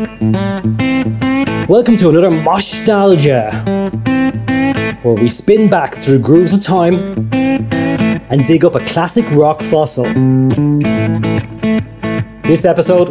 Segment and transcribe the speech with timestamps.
[0.00, 3.52] Welcome to another Moshtalgia,
[5.04, 10.04] where we spin back through grooves of time and dig up a classic rock fossil.
[12.44, 13.08] This episode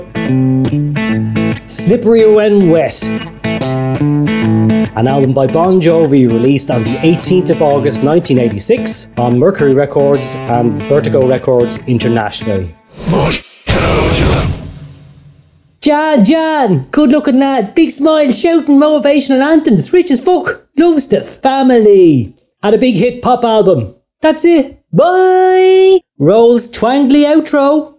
[1.70, 9.12] Slippery When Wet, an album by Bon Jovi released on the 18th of August 1986
[9.18, 12.74] on Mercury Records and Vertigo Records internationally.
[15.82, 21.22] John, John, good looking lad, big smile, shouting motivational anthems, rich as fuck, loves the
[21.22, 22.36] family.
[22.62, 23.96] Had a big hit pop album.
[24.20, 24.84] That's it.
[24.92, 26.02] Bye!
[26.18, 27.96] Rolls twangly outro.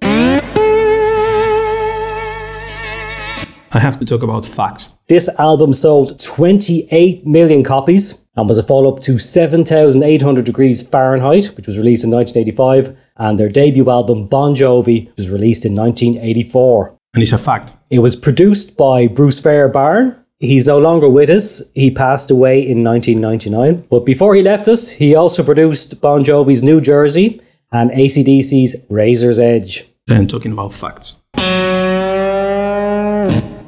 [3.72, 4.92] I have to talk about facts.
[5.08, 11.46] This album sold 28 million copies and was a follow up to 7,800 Degrees Fahrenheit,
[11.56, 16.99] which was released in 1985, and their debut album Bon Jovi was released in 1984.
[17.12, 17.74] And it's a fact.
[17.90, 20.16] It was produced by Bruce Fairbairn.
[20.38, 21.70] He's no longer with us.
[21.74, 23.84] He passed away in 1999.
[23.90, 27.40] But before he left us, he also produced Bon Jovi's New Jersey
[27.72, 29.84] and ACDC's Razor's Edge.
[30.06, 31.16] Then talking about facts.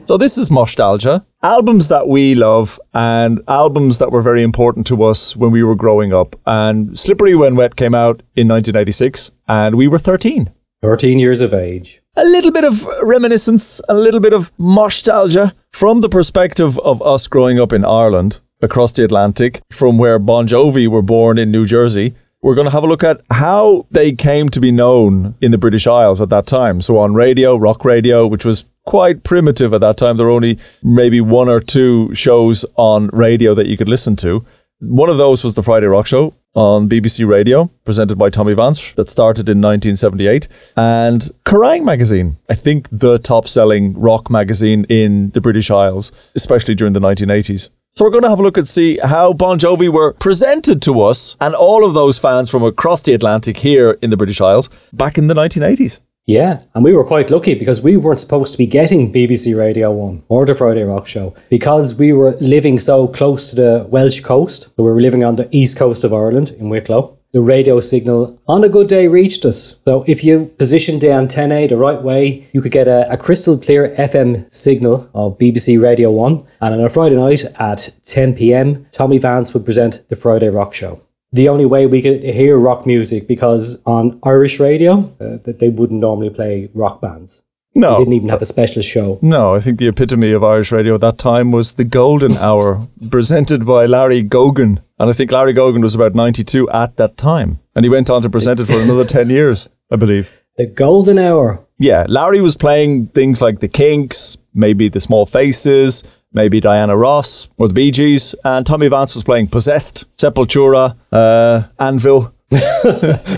[0.05, 1.25] So this is Moshtalgia.
[1.43, 5.75] Albums that we love and albums that were very important to us when we were
[5.75, 6.37] growing up.
[6.47, 10.48] And Slippery When Wet came out in 1986 and we were 13.
[10.81, 12.02] 13 years of age.
[12.15, 17.27] A little bit of reminiscence, a little bit of nostalgia from the perspective of us
[17.27, 21.65] growing up in Ireland across the Atlantic from where Bon Jovi were born in New
[21.65, 22.15] Jersey.
[22.43, 25.59] We're going to have a look at how they came to be known in the
[25.59, 26.83] British Isles at that time.
[26.83, 30.19] So on radio, rock radio, which was quite primitive at that time.
[30.19, 34.45] There were only maybe one or two shows on radio that you could listen to.
[34.81, 38.92] One of those was the Friday Rock Show on BBC Radio, presented by Tommy Vance,
[38.95, 40.48] that started in 1978.
[40.77, 41.84] And Kerrang!
[41.84, 47.00] magazine, I think the top selling rock magazine in the British Isles, especially during the
[47.00, 47.70] 1980s.
[47.95, 51.02] So we're going to have a look and see how Bon Jovi were presented to
[51.02, 54.68] us and all of those fans from across the Atlantic here in the British Isles
[54.92, 56.01] back in the 1980s.
[56.27, 59.91] Yeah, and we were quite lucky because we weren't supposed to be getting BBC Radio
[59.91, 64.21] 1 or the Friday Rock Show because we were living so close to the Welsh
[64.21, 64.75] coast.
[64.77, 67.19] So we were living on the east coast of Ireland in Wicklow.
[67.33, 69.83] The radio signal on a good day reached us.
[69.85, 73.59] So if you positioned the antennae the right way, you could get a, a crystal
[73.59, 76.41] clear FM signal of BBC Radio 1.
[76.61, 80.73] And on a Friday night at 10 pm, Tommy Vance would present the Friday Rock
[80.73, 81.01] Show
[81.33, 85.69] the only way we could hear rock music because on Irish radio uh, that they
[85.69, 87.43] wouldn't normally play rock bands.
[87.75, 87.93] No.
[87.93, 89.19] They didn't even have a special show.
[89.23, 92.81] No, I think the epitome of Irish radio at that time was the Golden Hour,
[93.11, 94.83] presented by Larry Gogan.
[94.98, 97.61] And I think Larry Gogan was about 92 at that time.
[97.75, 100.42] And he went on to present it for another 10 years, I believe.
[100.59, 101.67] The Golden Hour.
[101.79, 107.48] Yeah, Larry was playing things like the Kinks, maybe the Small Faces, maybe Diana Ross
[107.57, 112.33] or the Bee Gees, and Tommy Vance was playing Possessed, Sepultura, uh, Anvil.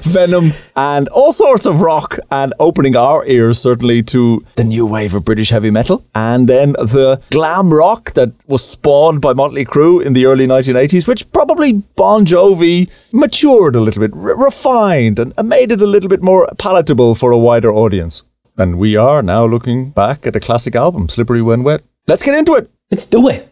[0.03, 5.15] Venom and all sorts of rock and opening our ears certainly to the new wave
[5.15, 6.04] of British heavy metal.
[6.16, 11.06] And then the glam rock that was spawned by Motley Crue in the early 1980s
[11.06, 15.87] which probably Bon Jovi matured a little bit re- refined and, and made it a
[15.87, 18.25] little bit more palatable for a wider audience.
[18.59, 21.84] And we are now looking back at a classic album Slippery When Wet.
[22.09, 23.49] Let's get into it Let's do it.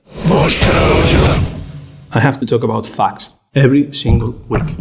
[2.14, 4.76] I have to talk about facts every single week.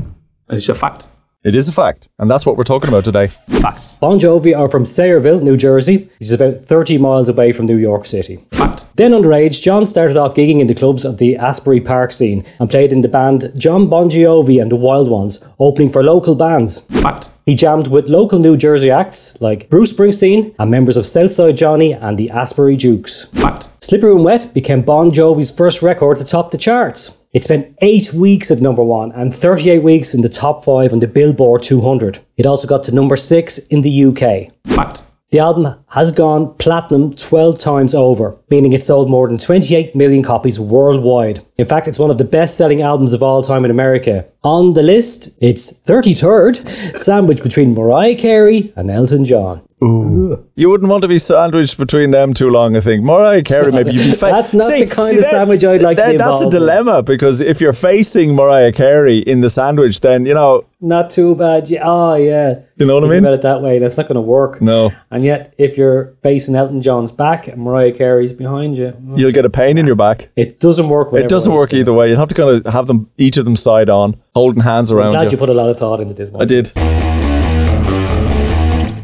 [0.49, 1.07] It's a fact.
[1.43, 3.27] It is a fact, and that's what we're talking about today.
[3.27, 3.95] Facts.
[3.95, 7.77] Bon Jovi are from Sayreville, New Jersey, which is about 30 miles away from New
[7.77, 8.37] York City.
[8.51, 8.70] Fact.
[8.95, 12.69] Then underage, John started off gigging in the clubs of the Asbury Park scene and
[12.69, 16.87] played in the band John Bon Jovi and the Wild Ones, opening for local bands.
[17.01, 17.31] Fact.
[17.45, 21.93] He jammed with local New Jersey acts like Bruce Springsteen and members of Southside Johnny
[21.93, 23.25] and the Asbury Jukes.
[23.25, 23.69] Fact.
[23.79, 27.23] Slippery When Wet became Bon Jovi's first record to top the charts.
[27.33, 30.99] It spent eight weeks at number one and 38 weeks in the top five on
[30.99, 32.19] the Billboard 200.
[32.37, 34.53] It also got to number six in the UK.
[34.75, 35.03] Fact.
[35.31, 40.23] The album has gone platinum 12 times over, meaning it sold more than 28 million
[40.23, 41.41] copies worldwide.
[41.61, 44.25] In fact, it's one of the best selling albums of all time in America.
[44.43, 49.61] On the list, it's 33rd, sandwiched between Mariah Carey and Elton John.
[49.83, 50.47] Ooh.
[50.55, 53.03] You wouldn't want to be sandwiched between them too long, I think.
[53.03, 56.11] Mariah Carey, maybe you'd be fa- That's not the kind of sandwich I'd like to
[56.11, 56.49] be That's a in.
[56.51, 61.35] dilemma because if you're facing Mariah Carey in the sandwich, then, you know, Not too
[61.35, 61.67] bad.
[61.67, 61.81] Yeah.
[61.83, 62.59] Oh, yeah.
[62.77, 63.19] You know what I mean?
[63.19, 63.79] about it that way.
[63.79, 64.61] That's not going to work.
[64.61, 69.31] no, And yet, if you're facing Elton John's back and Mariah Carey's behind you, you'll
[69.31, 70.29] get a pain in your back.
[70.35, 71.11] it doesn't work.
[71.13, 72.09] It doesn't everyone's work either way.
[72.09, 75.07] You'd have to kind of have them, each of them side on, holding hands around.
[75.07, 75.37] I'm around glad you.
[75.37, 76.41] you put a lot of thought into this one.
[76.41, 76.69] I did.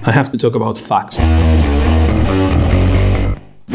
[0.07, 1.19] I have to talk about facts.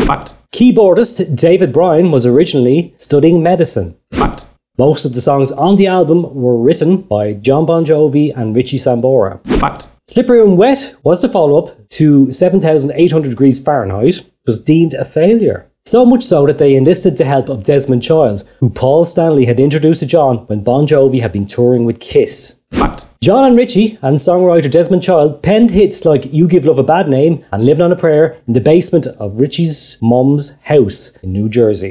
[0.06, 0.36] Fact.
[0.52, 3.96] Keyboardist David Bryan was originally studying medicine.
[4.12, 4.46] Fact.
[4.78, 8.78] Most of the songs on the album were written by John Bon Jovi and Richie
[8.78, 9.40] Sambora.
[9.58, 9.88] Fact.
[10.08, 15.70] Slippery and Wet was the follow up to 7800 degrees Fahrenheit, was deemed a failure.
[15.84, 19.58] So much so that they enlisted the help of Desmond Child, who Paul Stanley had
[19.58, 22.60] introduced to John when Bon Jovi had been touring with Kiss.
[22.70, 23.08] Fact.
[23.20, 27.08] John and Richie and songwriter Desmond Child penned hits like You Give Love a Bad
[27.08, 31.48] Name and Living on a Prayer in the basement of Richie's mum's house in New
[31.48, 31.90] Jersey.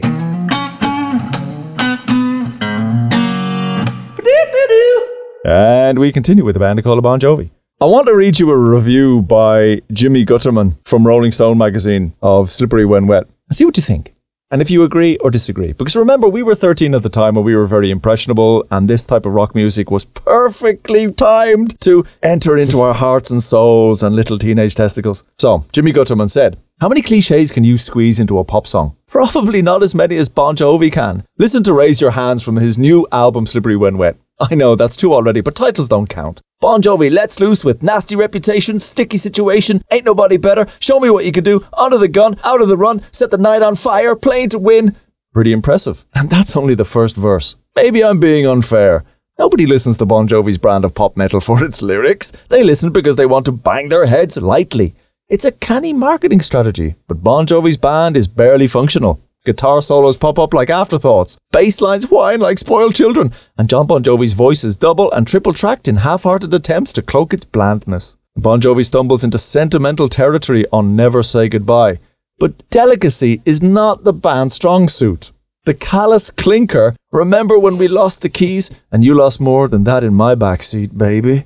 [5.44, 7.50] And we continue with the band called Bon Jovi.
[7.82, 12.50] I want to read you a review by Jimmy Guterman from Rolling Stone magazine of
[12.50, 14.14] Slippery When Wet and see what you think.
[14.50, 15.74] And if you agree or disagree.
[15.74, 19.06] Because remember, we were 13 at the time and we were very impressionable, and this
[19.06, 24.16] type of rock music was perfectly timed to enter into our hearts and souls and
[24.16, 25.26] little teenage testicles.
[25.38, 28.96] So, Jimmy Guterman said, How many cliches can you squeeze into a pop song?
[29.08, 31.26] Probably not as many as Bon Jovi can.
[31.38, 34.16] Listen to Raise Your Hands from his new album Slippery When Wet.
[34.40, 36.42] I know that's two already, but titles don't count.
[36.62, 41.26] Bon Jovi lets loose with nasty reputation, sticky situation, ain't nobody better, show me what
[41.26, 44.16] you can do, under the gun, out of the run, set the night on fire,
[44.16, 44.96] playing to win.
[45.34, 46.06] Pretty impressive.
[46.14, 47.56] And that's only the first verse.
[47.76, 49.04] Maybe I'm being unfair.
[49.40, 52.30] Nobody listens to Bon Jovi's brand of pop metal for its lyrics.
[52.30, 54.94] They listen because they want to bang their heads lightly.
[55.30, 59.20] It's a canny marketing strategy, but Bon Jovi's band is barely functional.
[59.44, 64.04] Guitar solos pop up like afterthoughts, bass lines whine like spoiled children, and John Bon
[64.04, 68.18] Jovi's voice is double and triple tracked in half hearted attempts to cloak its blandness.
[68.36, 71.98] Bon Jovi stumbles into sentimental territory on Never Say Goodbye,
[72.38, 75.32] but delicacy is not the band's strong suit.
[75.66, 80.04] The callous clinker, remember when we lost the keys and you lost more than that
[80.04, 81.46] in my backseat, baby,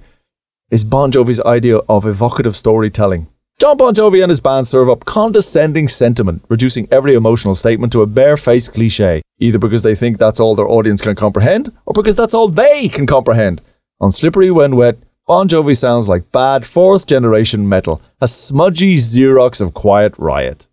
[0.70, 3.28] is Bon Jovi's idea of evocative storytelling.
[3.58, 8.02] John Bon Jovi and his band serve up condescending sentiment, reducing every emotional statement to
[8.02, 12.18] a barefaced cliche, either because they think that's all their audience can comprehend, or because
[12.18, 13.62] that's all they can comprehend.
[14.02, 19.62] On Slippery When Wet, Bon Jovi sounds like bad fourth generation metal, a smudgy Xerox
[19.62, 20.68] of Quiet Riot.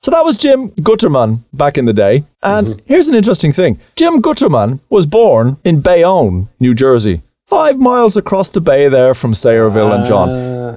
[0.00, 2.24] So that was Jim Guterman back in the day.
[2.42, 2.86] And mm-hmm.
[2.86, 8.50] here's an interesting thing Jim Guterman was born in Bayonne, New Jersey, five miles across
[8.50, 10.28] the bay there from Sayreville and John,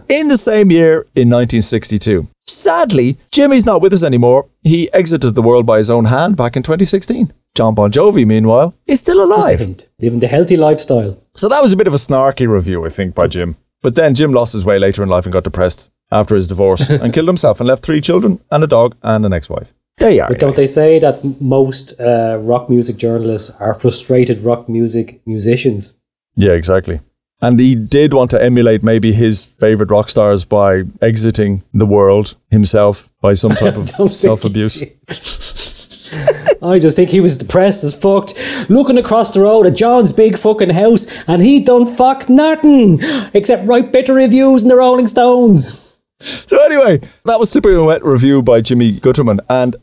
[0.08, 2.28] in the same year in 1962.
[2.48, 4.48] Sadly, Jimmy's not with us anymore.
[4.64, 7.34] He exited the world by his own hand back in 2016.
[7.56, 9.60] John Bon Jovi, meanwhile, is still alive.
[10.00, 11.18] Living, the healthy lifestyle.
[11.36, 13.58] So that was a bit of a snarky review, I think, by Jim.
[13.82, 16.90] But then Jim lost his way later in life and got depressed after his divorce
[17.02, 19.74] and killed himself and left three children and a dog and an ex-wife.
[19.98, 20.30] There you are.
[20.30, 25.98] But don't they say that most uh, rock music journalists are frustrated rock music musicians?
[26.36, 27.00] Yeah, exactly.
[27.42, 32.36] And he did want to emulate maybe his favorite rock stars by exiting the world
[32.52, 34.84] himself by some type of self abuse.
[36.64, 38.36] I just think he was depressed as fucked,
[38.70, 43.00] looking across the road at John's big fucking house, and he done fuck nothing
[43.34, 46.00] except write bitter reviews in the Rolling Stones.
[46.20, 49.76] So anyway, that was Slippery and Wet review by Jimmy Guterman, and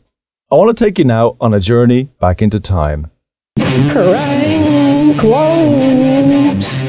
[0.49, 3.11] I want to take you now on a journey back into time.
[5.17, 6.79] Quote.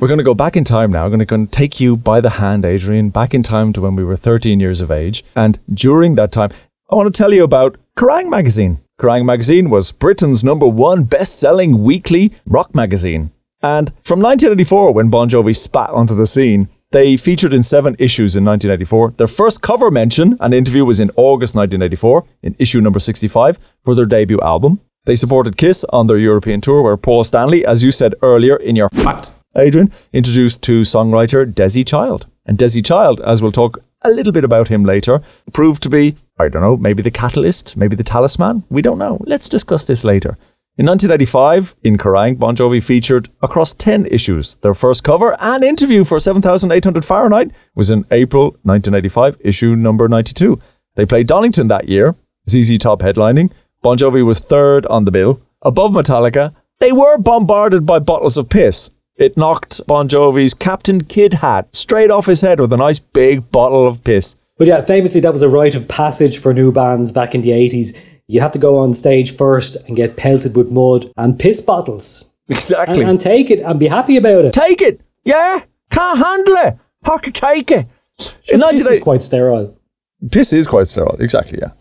[0.00, 1.04] We're going to go back in time now.
[1.06, 4.04] I'm going to, take you by the hand, Adrian, back in time to when we
[4.04, 5.24] were 13 years of age.
[5.36, 6.50] And during that time,
[6.90, 8.78] I want to tell you about Kerrang magazine.
[8.98, 13.30] Kerrang magazine was Britain's number one best-selling weekly rock magazine.
[13.62, 18.36] And from 1984, when Bon Jovi spat onto the scene, they featured in seven issues
[18.36, 19.12] in 1984.
[19.12, 23.94] Their first cover mention and interview was in August 1984, in issue number 65, for
[23.94, 24.80] their debut album.
[25.06, 28.74] They supported Kiss on their European tour, where Paul Stanley, as you said earlier in
[28.74, 29.32] your Fact.
[29.54, 32.26] Adrian, introduced to songwriter Desi Child.
[32.46, 35.20] And Desi Child, as we'll talk a little bit about him later,
[35.52, 38.64] proved to be, I don't know, maybe the catalyst, maybe the talisman.
[38.70, 39.18] We don't know.
[39.26, 40.38] Let's discuss this later.
[40.76, 44.56] In 1985, in Kerrang, Bon Jovi featured across 10 issues.
[44.56, 50.60] Their first cover and interview for 7800 Fahrenheit was in April 1985, issue number 92.
[50.96, 52.16] They played Donington that year,
[52.48, 53.52] ZZ Top headlining.
[53.84, 55.42] Bon Jovi was third on the bill.
[55.60, 58.90] Above Metallica, they were bombarded by bottles of piss.
[59.16, 63.52] It knocked Bon Jovi's Captain Kidd hat straight off his head with a nice big
[63.52, 64.36] bottle of piss.
[64.56, 67.50] But yeah, famously, that was a rite of passage for new bands back in the
[67.50, 67.94] 80s.
[68.26, 72.32] You have to go on stage first and get pelted with mud and piss bottles.
[72.48, 73.02] Exactly.
[73.02, 74.54] And, and take it and be happy about it.
[74.54, 75.02] take it.
[75.24, 75.62] Yeah.
[75.90, 76.78] Can't handle it.
[77.04, 77.84] How to take it.
[78.50, 79.76] In This is quite sterile.
[80.30, 81.18] Piss is quite sterile.
[81.20, 81.72] Exactly, yeah.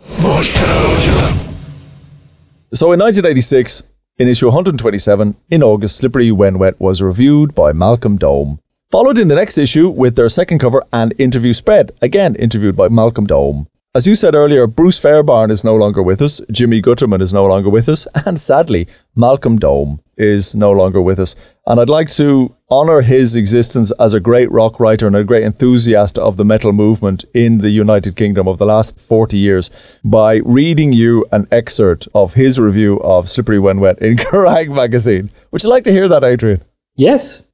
[2.75, 3.84] So in 1986,
[4.18, 8.60] in issue 127, in August, Slippery When Wet was reviewed by Malcolm Dome.
[8.89, 12.89] Followed in the next issue with their second cover and interview spread, again interviewed by
[12.89, 13.68] Malcolm Dome.
[13.95, 17.45] As you said earlier, Bruce Fairbairn is no longer with us, Jimmy Guterman is no
[17.45, 21.55] longer with us, and sadly, Malcolm Dome is no longer with us.
[21.67, 25.43] And I'd like to honour his existence as a great rock writer and a great
[25.43, 30.38] enthusiast of the metal movement in the United Kingdom of the last 40 years by
[30.43, 35.29] reading you an excerpt of his review of Slippery When Wet in Kerrang magazine.
[35.51, 36.62] Would you like to hear that, Adrian?
[36.97, 37.47] Yes.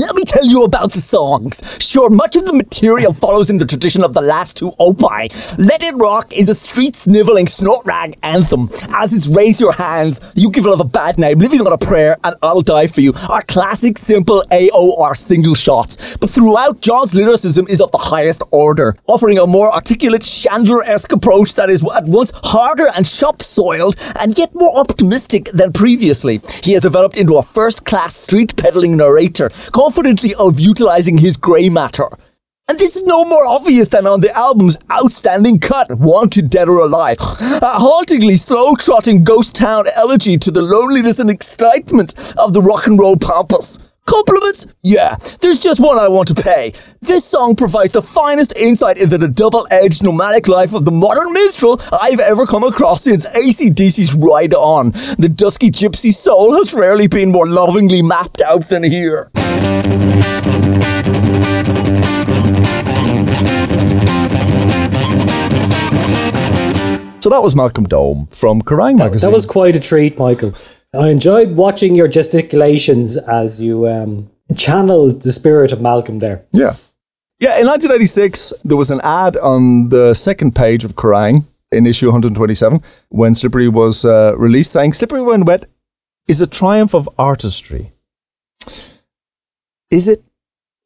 [0.00, 1.76] Let me tell you about the songs.
[1.78, 5.28] Sure, much of the material follows in the tradition of the last two opie.
[5.58, 10.18] Let It Rock is a street sniveling snort rag anthem, as is Raise Your Hands,
[10.34, 13.12] You Give Love a Bad Name, Living on a Prayer, and I'll Die For You
[13.28, 16.16] are classic, simple AOR single shots.
[16.16, 21.12] But throughout, John's lyricism is of the highest order, offering a more articulate Chandler esque
[21.12, 26.40] approach that is at once harder and shop soiled, and yet more optimistic than previously.
[26.62, 29.50] He has developed into a first class street peddling narrator
[29.90, 32.06] confidently of utilizing his grey matter.
[32.68, 36.78] And this is no more obvious than on the album's outstanding cut, Wanted Dead or
[36.78, 37.16] Alive.
[37.18, 42.86] A hauntingly slow trotting ghost town elegy to the loneliness and excitement of the rock
[42.86, 43.90] and roll pampas.
[44.10, 44.66] Compliments?
[44.82, 46.72] Yeah, there's just one I want to pay.
[47.00, 51.32] This song provides the finest insight into the double edged nomadic life of the modern
[51.32, 54.90] minstrel I've ever come across since ACDC's Ride On.
[54.90, 59.30] The dusky gypsy soul has rarely been more lovingly mapped out than here.
[67.20, 69.28] So that was Malcolm Dome from Kerrang That, magazine.
[69.28, 70.54] that was quite a treat, Michael.
[70.94, 76.44] I enjoyed watching your gesticulations as you um, channeled the spirit of Malcolm there.
[76.52, 76.74] Yeah.
[77.38, 82.06] Yeah, in 1986, there was an ad on the second page of Kerrang in issue
[82.06, 85.64] 127 when Slippery was uh, released saying, Slippery When Wet
[86.26, 87.92] is a triumph of artistry.
[89.90, 90.22] Is it?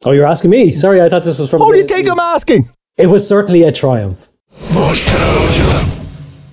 [0.04, 0.70] Oh, you're asking me?
[0.70, 1.60] Sorry, I thought this was from.
[1.60, 2.68] What do you the- think I'm asking?
[2.96, 4.28] It was certainly a triumph.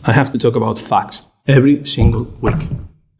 [0.03, 2.67] I have to talk about facts every single week.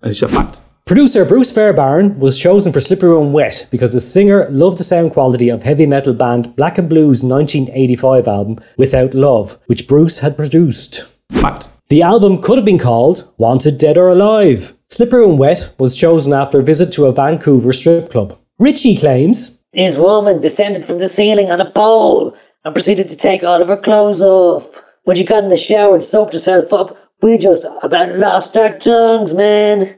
[0.02, 0.62] It's a fact.
[0.86, 5.12] Producer Bruce Fairbairn was chosen for Slippery When Wet because the singer loved the sound
[5.12, 10.36] quality of heavy metal band Black and Blue's 1985 album Without Love, which Bruce had
[10.36, 11.22] produced.
[11.32, 11.70] Fact.
[11.90, 14.74] The album could have been called Wanted Dead or Alive.
[14.88, 18.36] Slippery When Wet was chosen after a visit to a Vancouver strip club.
[18.58, 22.36] Richie claims This woman descended from the ceiling on a pole
[22.66, 24.82] and proceeded to take all of her clothes off.
[25.12, 28.78] When she got in the shower and soaped herself up, we just about lost our
[28.78, 29.98] tongues, man.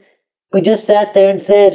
[0.52, 1.74] We just sat there and said,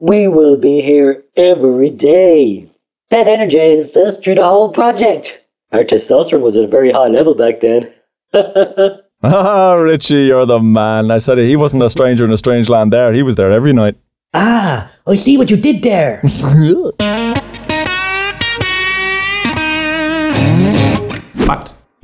[0.00, 2.66] We will be here every day.
[3.10, 5.44] That energized us through the whole project.
[5.70, 7.92] Our testosterone was at a very high level back then.
[9.22, 11.12] Ah, Richie, you're the man.
[11.12, 13.12] I said he wasn't a stranger in a strange land there.
[13.12, 13.94] He was there every night.
[14.34, 16.20] Ah, I see what you did there.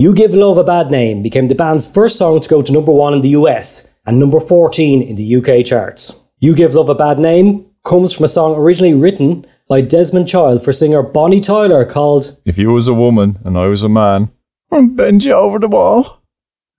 [0.01, 2.93] You Give Love a Bad Name became the band's first song to go to number
[2.93, 6.25] one in the US and number 14 in the UK charts.
[6.39, 10.63] You Give Love a Bad Name comes from a song originally written by Desmond Child
[10.63, 14.31] for singer Bonnie Tyler called If you was a woman and I was a man,
[14.71, 16.23] I'd bend you over the wall.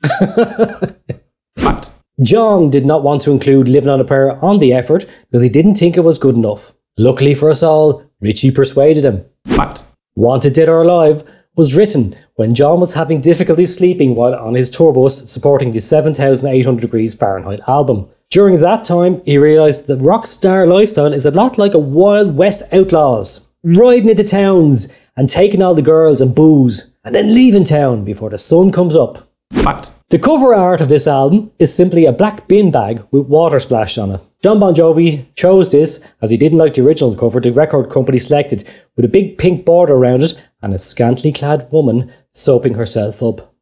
[1.58, 1.92] Fact.
[2.22, 5.50] John did not want to include Living on a Prayer on the effort because he
[5.50, 6.72] didn't think it was good enough.
[6.96, 9.26] Luckily for us all, Richie persuaded him.
[9.46, 9.84] Fact.
[10.16, 11.22] Wanted Dead or Alive
[11.56, 15.80] was written when John was having difficulty sleeping while on his tour bus supporting the
[15.80, 18.08] 7800 degrees Fahrenheit album.
[18.30, 22.36] During that time, he realised that rock star lifestyle is a lot like a Wild
[22.36, 27.64] West Outlaws, riding into towns and taking all the girls and booze, and then leaving
[27.64, 29.26] town before the sun comes up.
[29.52, 29.92] Fact.
[30.10, 33.96] The cover art of this album is simply a black bin bag with water splashed
[33.96, 34.20] on it.
[34.42, 38.18] John Bon Jovi chose this as he didn't like the original cover the record company
[38.18, 38.64] selected,
[38.96, 43.54] with a big pink border around it and a scantily clad woman soaping herself up.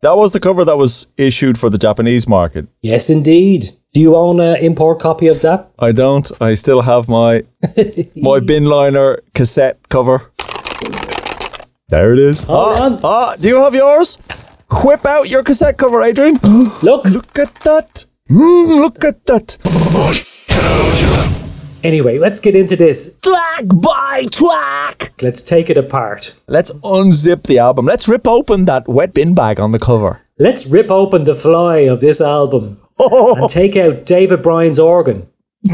[0.00, 2.66] That was the cover that was issued for the Japanese market.
[2.80, 3.68] Yes, indeed.
[3.92, 5.70] Do you own an import copy of that?
[5.78, 6.32] I don't.
[6.40, 7.42] I still have my
[8.16, 10.32] my bin liner cassette cover.
[11.88, 12.46] There it is.
[12.48, 14.16] Ah, ah, do you have yours?
[14.72, 16.34] Whip out your cassette cover, Adrian.
[16.82, 17.04] Look!
[17.04, 18.04] look at that.
[18.30, 19.58] Mm, look at that.
[21.84, 23.18] Anyway, let's get into this.
[23.20, 25.12] Twack by twack!
[25.20, 26.40] Let's take it apart.
[26.48, 27.86] Let's unzip the album.
[27.86, 30.22] Let's rip open that wet bin bag on the cover.
[30.38, 35.26] Let's rip open the fly of this album and take out David Bryan's organ.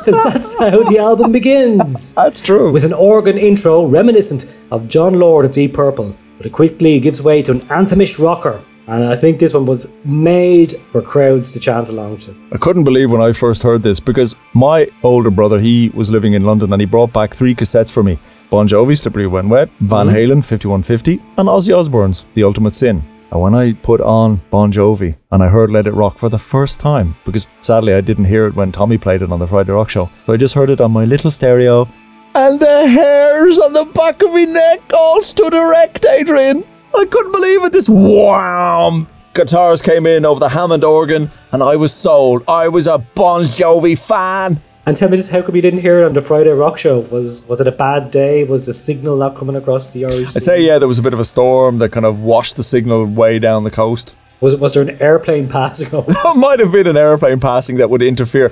[0.00, 2.14] Because that's how the album begins.
[2.14, 2.72] That's true.
[2.72, 7.22] with an organ intro reminiscent of Jon Lord of Deep Purple, but it quickly gives
[7.22, 11.60] way to an anthemish rocker And I think this one was made for crowds to
[11.60, 12.34] chant along to.
[12.50, 16.32] I couldn't believe when I first heard this because my older brother, he was living
[16.32, 18.18] in London and he brought back three cassettes for me.
[18.48, 20.16] Bon Jovi, Slippery When Wet, Van mm-hmm.
[20.16, 23.02] Halen, 5150, and Ozzy Osbourne's The Ultimate Sin.
[23.30, 26.38] And when I put on Bon Jovi and I heard Let It Rock for the
[26.38, 29.72] first time, because sadly I didn't hear it when Tommy played it on the Friday
[29.72, 31.86] Rock Show, so I just heard it on my little stereo,
[32.34, 36.64] and the hairs on the back of my neck all stood erect, Adrian.
[36.94, 37.72] I couldn't believe it.
[37.72, 39.06] This wham!
[39.32, 42.42] Guitars came in over the Hammond organ, and I was sold.
[42.48, 44.60] I was a Bon Jovi fan.
[44.86, 47.00] And tell me this, how come you didn't hear it on the Friday Rock Show?
[47.00, 48.44] Was was it a bad day?
[48.44, 50.20] Was the signal not coming across the REC?
[50.20, 52.62] I'd say, yeah, there was a bit of a storm that kind of washed the
[52.62, 54.16] signal way down the coast.
[54.40, 56.10] Was, was there an airplane passing over?
[56.12, 58.50] There might have been an airplane passing that would interfere.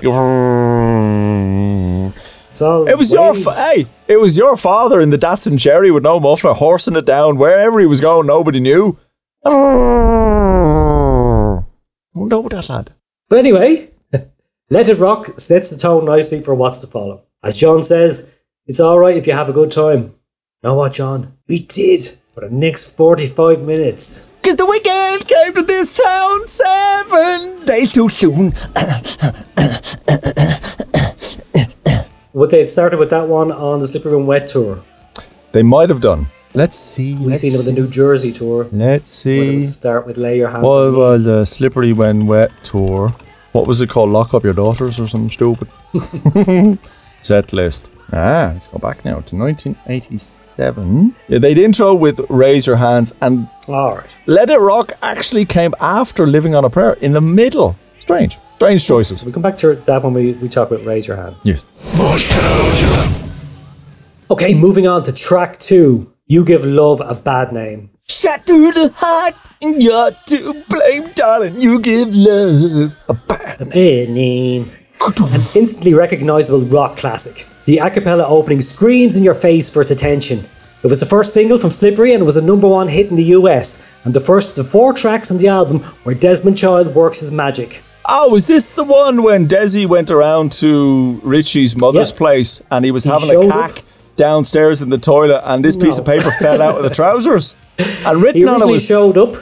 [2.61, 3.43] All It was your waves.
[3.43, 7.05] fa- hey, it was your father in the Datsun Cherry with no muffler, horsing it
[7.05, 8.25] down wherever he was going.
[8.27, 8.97] Nobody knew.
[12.15, 12.91] No, that lad.
[13.29, 13.89] But anyway,
[14.69, 17.23] Let It Rock sets the tone nicely for what's to follow.
[17.43, 20.11] As John says, it's alright if you have a good time.
[20.63, 21.33] Know what, John?
[21.47, 22.01] We did
[22.33, 24.25] for the next 45 minutes.
[24.43, 28.53] Cause the weekend came to this town seven days too soon.
[32.31, 34.79] What they have started with that one on the Slippery When Wet tour.
[35.51, 36.27] They might have done.
[36.53, 37.15] Let's see.
[37.15, 38.67] We let's seen them with the New Jersey tour.
[38.71, 39.57] Let's see.
[39.57, 41.23] would start with Lay Your Hands What on Me.
[41.23, 43.13] the Slippery When Wet tour?
[43.51, 44.11] What was it called?
[44.11, 45.67] Lock Up Your Daughters or something stupid?
[47.21, 47.91] Set list.
[48.13, 51.15] Ah, let's go back now to 1987.
[51.27, 54.17] Yeah, they'd intro with Raise Your Hands, and Alright.
[54.25, 57.75] Let It Rock actually came after Living on a Prayer in the middle.
[57.99, 58.37] Strange.
[58.59, 59.23] Strange choices.
[59.23, 61.37] We'll come back to that when we, we talk about Raise Your Hand.
[61.43, 61.65] Yes.
[64.29, 66.11] Okay, moving on to track two.
[66.27, 67.89] You Give Love a Bad Name.
[68.09, 71.61] Shot through the heart, and you're to blame, darling.
[71.61, 74.63] You give love a bad Bad name.
[74.63, 77.47] An instantly recognizable rock classic.
[77.63, 80.39] The a cappella opening screams in your face for its attention.
[80.83, 83.15] It was the first single from Slippery and it was a number one hit in
[83.15, 86.93] the US, and the first of the four tracks on the album where Desmond Child
[86.93, 87.83] works his magic.
[88.11, 92.89] Oh, is this the one when Desi went around to Richie's mother's place and he
[92.89, 93.83] was He having a cack up.
[94.15, 97.55] downstairs in the toilet and this piece of paper fell out of the trousers?
[97.77, 99.35] And written He on it was showed up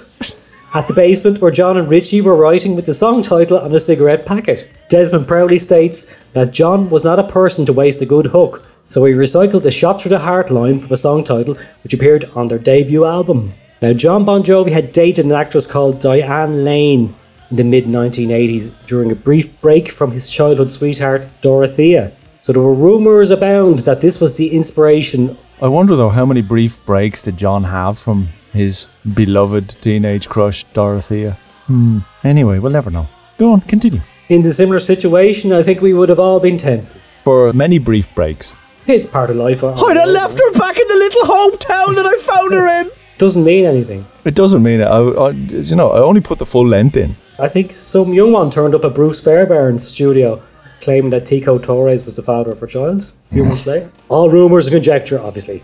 [0.75, 3.80] at the basement where John and Richie were writing with the song title on a
[3.80, 4.69] cigarette packet.
[4.89, 9.06] Desmond proudly states that John was not a person to waste a good hook, so
[9.06, 12.49] he recycled the Shot Through the Heart line from a song title which appeared on
[12.49, 13.53] their debut album.
[13.82, 17.15] Now, John Bon Jovi had dated an actress called Diane Lane
[17.51, 22.12] the mid 1980s during a brief break from his childhood sweetheart, Dorothea.
[22.41, 26.43] So there were rumours abound that this was the inspiration I wonder though how many
[26.43, 31.31] brief breaks did John have from his beloved teenage crush Dorothea?
[31.65, 31.99] Hmm.
[32.23, 33.07] Anyway, we'll never know.
[33.39, 33.99] Go on, continue.
[34.29, 35.51] in the similar situation.
[35.51, 37.01] I think we would have all been tempted.
[37.23, 38.55] For many brief breaks.
[38.88, 39.63] It's part of life.
[39.63, 42.91] I'd have left her back in the little hometown that I found her in.
[43.17, 44.05] Doesn't mean anything.
[44.25, 44.86] It doesn't mean it.
[44.86, 47.15] I, I, you know, I only put the full length in.
[47.39, 50.41] I think some young one turned up at Bruce Fairbairn's studio
[50.80, 53.91] claiming that Tico Torres was the father of her child a few months later.
[54.10, 55.62] All rumours and conjecture, obviously.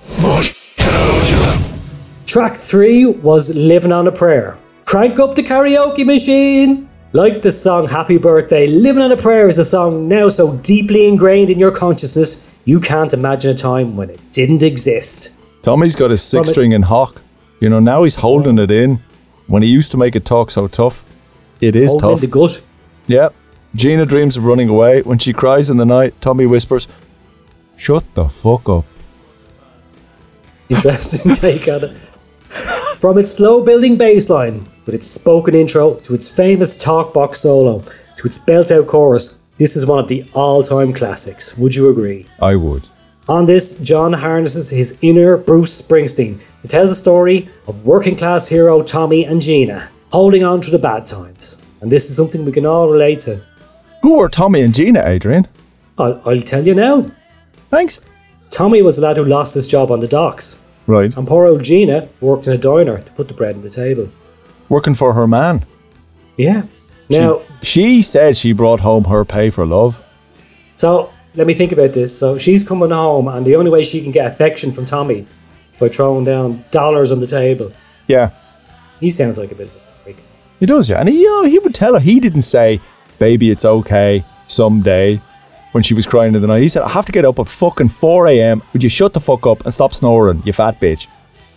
[2.28, 4.56] Track three was Living on a Prayer.
[4.86, 6.90] Crank up the karaoke machine!
[7.12, 11.08] Like the song Happy Birthday, Living on a Prayer is a song now so deeply
[11.08, 15.36] ingrained in your consciousness you can't imagine a time when it didn't exist.
[15.64, 17.22] Tommy's got his six From string in hock.
[17.60, 19.00] You know, now he's holding it in.
[19.48, 21.06] When he used to make it talk so tough,
[21.68, 22.22] it is tough.
[22.22, 22.62] the gut.
[23.08, 23.30] Yeah.
[23.76, 25.02] Gina dreams of running away.
[25.02, 26.88] When she cries in the night, Tommy whispers,
[27.76, 28.86] Shut the fuck up.
[30.70, 31.92] interesting take on it.
[33.00, 37.40] From its slow building bass line, with its spoken intro, to its famous talk box
[37.40, 37.80] solo,
[38.18, 41.58] to its belt out chorus, this is one of the all time classics.
[41.58, 42.28] Would you agree?
[42.42, 42.88] I would.
[43.28, 48.50] On this, John harnesses his inner Bruce Springsteen to tell the story of working class
[48.50, 51.66] hero Tommy and Gina holding on to the bad times.
[51.82, 53.42] And this is something we can all relate to.
[54.04, 55.48] Who are Tommy and Gina, Adrian?
[55.98, 57.02] I'll, I'll tell you now.
[57.70, 58.02] Thanks.
[58.52, 61.16] Tommy was the lad who lost his job on the docks, Right.
[61.18, 64.08] and poor old Gina worked in a diner to put the bread on the table.
[64.70, 65.66] Working for her man.
[66.38, 66.64] Yeah.
[67.10, 70.04] Now, She said she brought home her pay for love.
[70.76, 72.18] So let me think about this.
[72.18, 75.26] So she's coming home, and the only way she can get affection from Tommy
[75.80, 77.72] by throwing down dollars on the table.
[78.08, 78.30] Yeah.
[79.00, 79.83] He sounds like a bit of a.
[80.64, 81.02] He does, yeah.
[81.02, 82.80] And he, you know, he would tell her, he didn't say,
[83.20, 85.20] baby, it's okay, someday,
[85.74, 86.62] when she was crying in the night.
[86.62, 88.64] He said, I have to get up at fucking 4 a.m.
[88.72, 91.08] Would you shut the fuck up and stop snoring, you fat bitch?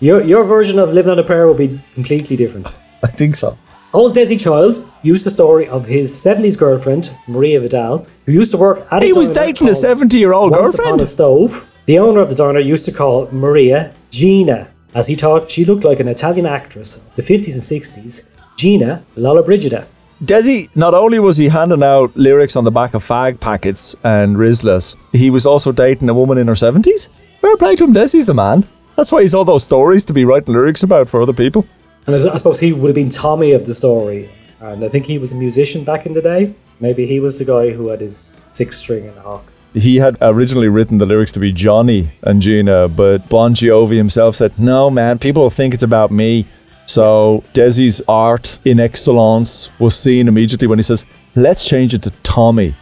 [0.00, 2.66] Your your version of living on a prayer will be completely different.
[3.04, 3.56] I think so.
[3.92, 8.58] Old Desi Child used the story of his 70s girlfriend, Maria Vidal, who used to
[8.58, 10.88] work at a He was dating a 70-year-old girlfriend?
[10.88, 11.72] Upon a Stove.
[11.86, 15.84] The owner of the diner used to call Maria Gina, as he thought she looked
[15.84, 19.86] like an Italian actress of the 50s and 60s, Gina Lollobrigida.
[20.22, 24.36] Desi, not only was he handing out lyrics on the back of fag packets and
[24.36, 27.10] Rizlas, he was also dating a woman in her 70s.
[27.40, 28.64] Fair play to him, Desi's the man.
[28.96, 31.66] That's why he's all those stories to be writing lyrics about for other people.
[32.06, 34.30] And I I suppose he would have been Tommy of the story.
[34.58, 36.54] And I think he was a musician back in the day.
[36.80, 39.44] Maybe he was the guy who had his six string and a hawk.
[39.74, 44.34] He had originally written the lyrics to be Johnny and Gina, but Bon Jovi himself
[44.34, 46.46] said, No, man, people will think it's about me.
[46.87, 52.11] So Desi's art in excellence was seen immediately when he says, Let's change it to
[52.22, 52.75] Tommy.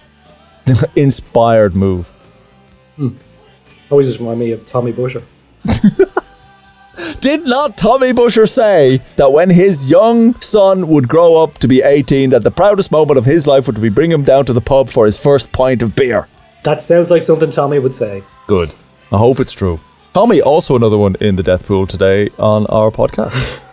[0.96, 2.12] Inspired move.
[2.96, 3.16] Hmm.
[3.90, 5.22] Always just remind me of Tommy Busher.
[7.20, 11.82] Did not Tommy Busher say that when his young son would grow up to be
[11.82, 14.60] 18, that the proudest moment of his life would be bring him down to the
[14.60, 16.28] pub for his first pint of beer?
[16.62, 18.22] That sounds like something Tommy would say.
[18.46, 18.72] Good.
[19.10, 19.80] I hope it's true.
[20.12, 23.60] Tommy, also another one in the death pool today on our podcast.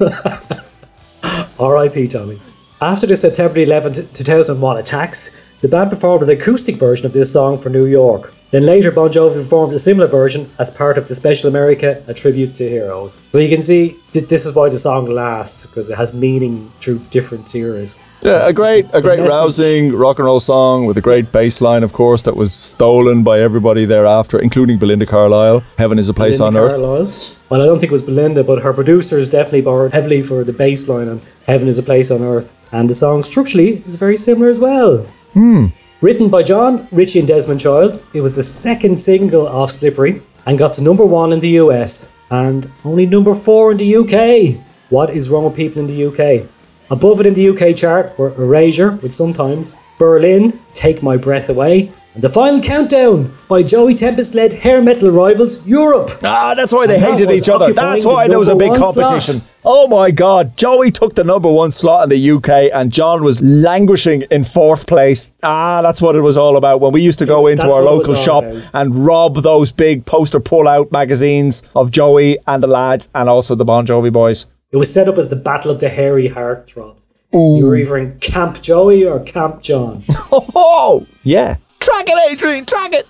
[1.60, 2.08] R.I.P.
[2.08, 2.40] Tommy.
[2.80, 7.58] After the September 11th, 2001 attacks, the band performed an acoustic version of this song
[7.58, 8.32] for New York.
[8.50, 12.14] Then later, Bon Jovi performed a similar version as part of the Special America, a
[12.14, 13.22] tribute to heroes.
[13.32, 16.72] So you can see th- this is why the song lasts because it has meaning
[16.80, 17.96] through different eras.
[18.22, 21.84] Yeah, a great, a great rousing rock and roll song with a great bass line,
[21.84, 25.60] of course, that was stolen by everybody thereafter, including Belinda Carlisle.
[25.78, 27.40] Heaven is a place Belinda on earth.
[27.50, 30.52] Well, I don't think it was Belinda, but her producers definitely borrowed heavily for the
[30.52, 32.52] bass line on Heaven is a Place on Earth.
[32.70, 35.06] And the song structurally is very similar as well.
[35.32, 35.66] Hmm.
[36.00, 40.58] Written by John, Richie, and Desmond Child, it was the second single off Slippery and
[40.58, 44.60] got to number one in the US and only number four in the UK.
[44.88, 46.48] What is wrong with people in the UK?
[46.90, 51.92] Above it in the UK chart were Erasure with Sometimes, Berlin, Take My Breath Away,
[52.14, 56.10] and the final countdown by Joey Tempest led hair metal rivals Europe.
[56.22, 57.72] Ah, that's why they And hated each other.
[57.72, 59.10] That's the why there was a big one slot.
[59.10, 59.42] competition.
[59.64, 60.56] Oh my God.
[60.56, 64.86] Joey took the number one slot in the UK and John was languishing in fourth
[64.88, 65.30] place.
[65.44, 66.80] Ah, that's what it was all about.
[66.80, 68.70] When we used to go into That's our what it was local shop about.
[68.74, 73.54] and rob those big poster pull out magazines of Joey and the lads and also
[73.54, 74.46] the Bon Jovi boys.
[74.72, 77.08] It was set up as the Battle of the Hairy Heartthrobs.
[77.32, 80.02] You were either in Camp Joey or Camp John.
[80.32, 81.56] Oh, yeah.
[81.80, 83.06] Track it, Adrian, track it.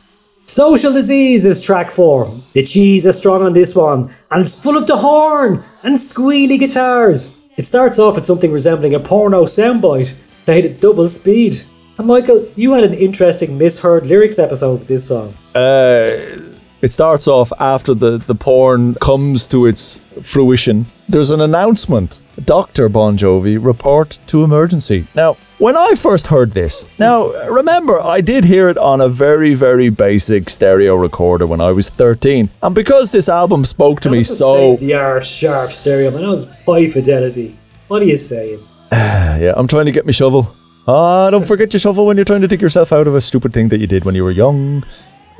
[0.46, 2.32] Social Disease is track four.
[2.54, 6.58] The cheese is strong on this one, and it's full of the horn and squealy
[6.58, 7.40] guitars.
[7.56, 11.56] It starts off with something resembling a porno soundbite played at double speed.
[11.98, 15.34] And Michael, you had an interesting misheard lyrics episode with this song.
[15.54, 16.49] Uh,
[16.82, 20.86] It starts off after the, the porn comes to its fruition.
[21.08, 22.20] There's an announcement.
[22.42, 22.88] Dr.
[22.88, 25.06] Bon Jovi, report to emergency.
[25.14, 29.52] Now, when I first heard this, now remember, I did hear it on a very,
[29.52, 32.48] very basic stereo recorder when I was 13.
[32.62, 34.76] And because this album spoke to me so.
[34.76, 36.22] the art sharp stereo, man.
[36.22, 37.58] That was high fidelity.
[37.88, 38.60] What are you saying?
[39.40, 40.54] Yeah, I'm trying to get my shovel.
[40.86, 43.54] Ah, don't forget your shovel when you're trying to dig yourself out of a stupid
[43.54, 44.84] thing that you did when you were young.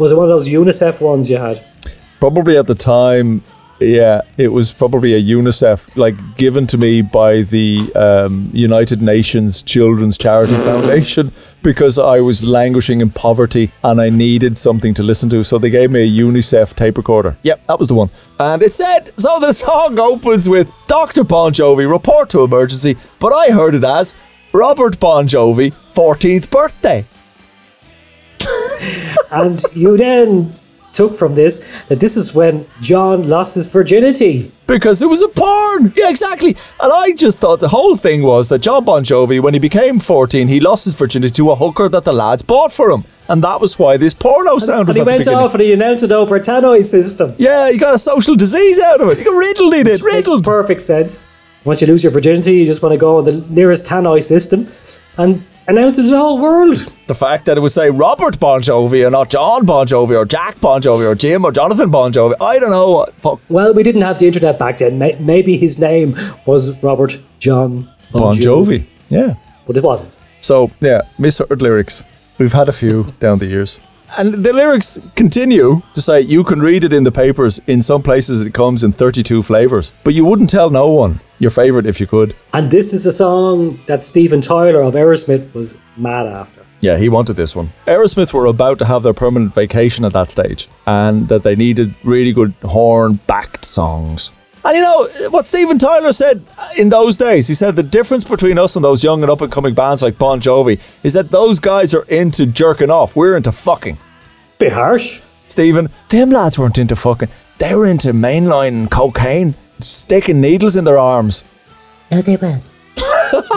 [0.00, 1.62] Was it one of those UNICEF ones you had?
[2.20, 3.42] Probably at the time,
[3.80, 9.62] yeah, it was probably a UNICEF, like given to me by the um, United Nations
[9.62, 11.32] Children's Charity Foundation
[11.62, 15.44] because I was languishing in poverty and I needed something to listen to.
[15.44, 17.36] So they gave me a UNICEF tape recorder.
[17.42, 18.08] Yep, that was the one.
[18.38, 21.24] And it said, so the song opens with Dr.
[21.24, 24.16] Bon Jovi, report to emergency, but I heard it as
[24.54, 27.04] Robert Bon Jovi, 14th birthday.
[29.30, 30.52] And you then
[30.92, 34.50] took from this that this is when John lost his virginity.
[34.66, 35.92] Because it was a porn!
[35.96, 36.50] Yeah, exactly.
[36.50, 39.98] And I just thought the whole thing was that John Bon Jovi, when he became
[39.98, 43.04] 14, he lost his virginity to a hooker that the lads bought for him.
[43.28, 45.62] And that was why this porno sound And was he at the went off and
[45.62, 47.34] he announced it over a tannoy system.
[47.38, 49.18] Yeah, he got a social disease out of it.
[49.18, 49.84] He got riddled in it.
[49.86, 50.44] Makes Riddled.
[50.44, 51.28] perfect sense.
[51.64, 54.66] Once you lose your virginity, you just want to go on the nearest tannoy system
[55.16, 56.76] and announce it to the whole world.
[57.06, 60.24] The fact that it would say Robert Bon Jovi and not John Bon Jovi or
[60.24, 62.34] Jack Bon Jovi or Jim or Jonathan Bon Jovi.
[62.40, 63.14] I don't know what.
[63.14, 63.40] Fuck.
[63.48, 64.98] Well, we didn't have the internet back then.
[64.98, 66.14] Maybe his name
[66.46, 68.84] was Robert John Bon, Bon Jovi.
[69.08, 69.34] Yeah.
[69.66, 70.18] But it wasn't.
[70.40, 72.04] So, yeah, misheard lyrics.
[72.38, 73.80] We've had a few down the years.
[74.18, 77.60] And the lyrics continue to say you can read it in the papers.
[77.66, 79.92] In some places, it comes in 32 flavours.
[80.02, 82.34] But you wouldn't tell no one your favourite if you could.
[82.52, 86.66] And this is a song that Steven Tyler of Aerosmith was mad after.
[86.80, 87.70] Yeah, he wanted this one.
[87.86, 91.94] Aerosmith were about to have their permanent vacation at that stage, and that they needed
[92.02, 94.32] really good horn backed songs.
[94.64, 96.44] And you know what Steven Tyler said
[96.76, 97.48] in those days?
[97.48, 100.18] He said the difference between us and those young and up and coming bands like
[100.18, 103.16] Bon Jovi is that those guys are into jerking off.
[103.16, 103.98] We're into fucking.
[104.58, 105.22] Bit harsh.
[105.48, 107.28] Steven, them lads weren't into fucking.
[107.58, 111.42] They were into mainline cocaine, sticking needles in their arms.
[112.10, 112.62] No, they weren't.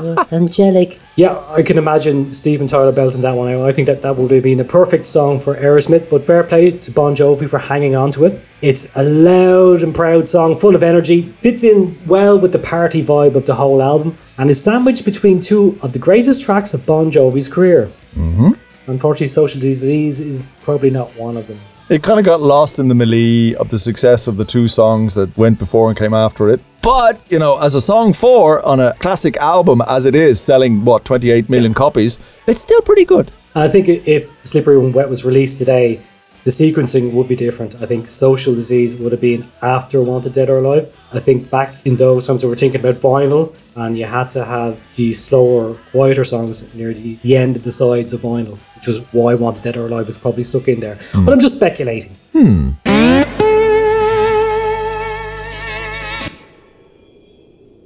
[0.01, 0.99] You're angelic.
[1.15, 3.67] Yeah, I can imagine Steven Tyler belting that one out.
[3.67, 6.71] I think that that would have been a perfect song for Aerosmith, but fair play
[6.71, 8.41] to Bon Jovi for hanging on to it.
[8.61, 13.03] It's a loud and proud song, full of energy, fits in well with the party
[13.03, 16.85] vibe of the whole album, and is sandwiched between two of the greatest tracks of
[16.85, 17.89] Bon Jovi's career.
[18.15, 18.51] Mm-hmm.
[18.87, 21.59] Unfortunately, Social Disease is probably not one of them.
[21.89, 25.15] It kind of got lost in the melee of the success of the two songs
[25.15, 26.61] that went before and came after it.
[26.83, 30.83] But, you know, as a song four on a classic album as it is, selling,
[30.83, 33.31] what, 28 million copies, it's still pretty good.
[33.55, 36.01] I think if Slippery When Wet was released today,
[36.43, 37.81] the sequencing would be different.
[37.81, 40.93] I think Social Disease would have been after Wanted Dead or Alive.
[41.13, 44.43] I think back in those times we were thinking about vinyl and you had to
[44.43, 48.87] have the slower, quieter songs near the, the end of the sides of vinyl, which
[48.87, 50.95] was why Wanted Dead or Alive was probably stuck in there.
[51.13, 51.23] Hmm.
[51.23, 52.13] But I'm just speculating.
[52.33, 52.71] Hmm.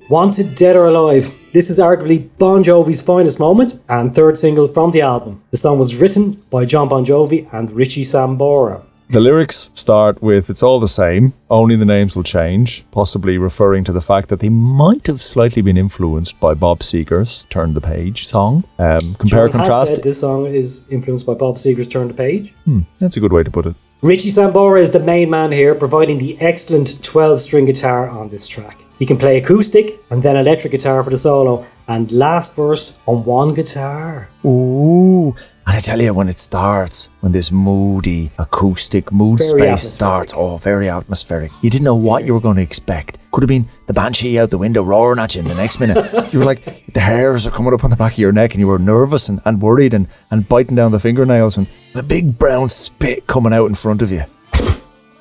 [0.09, 1.25] Wanted Dead or Alive.
[1.51, 5.43] This is arguably Bon Jovi's finest moment and third single from the album.
[5.51, 8.83] The song was written by John Bon Jovi and Richie Sambora.
[9.09, 13.83] The lyrics start with It's all the same, only the names will change, possibly referring
[13.85, 17.81] to the fact that they might have slightly been influenced by Bob Seger's Turn the
[17.81, 18.63] Page song.
[18.79, 19.95] Um, compare John has contrast.
[19.95, 22.53] said this song is influenced by Bob Seger's Turn the Page.
[22.99, 23.75] That's a good way to put it.
[24.01, 28.47] Richie Sambora is the main man here, providing the excellent 12 string guitar on this
[28.47, 28.83] track.
[28.99, 33.23] He can play acoustic and then electric guitar for the solo, and last verse on
[33.23, 34.29] one guitar.
[34.43, 35.35] Ooh.
[35.67, 40.33] And I tell you, when it starts, when this moody, acoustic mood Very space starts,
[40.35, 41.51] oh, very atmospheric.
[41.61, 43.17] You didn't know what you were going to expect.
[43.31, 45.97] Could have been the banshee out the window roaring at you in the next minute.
[46.33, 48.61] you were like, the hairs are coming up on the back of your neck, and
[48.61, 52.39] you were nervous and, and worried and, and biting down the fingernails, and the big
[52.39, 54.23] brown spit coming out in front of you.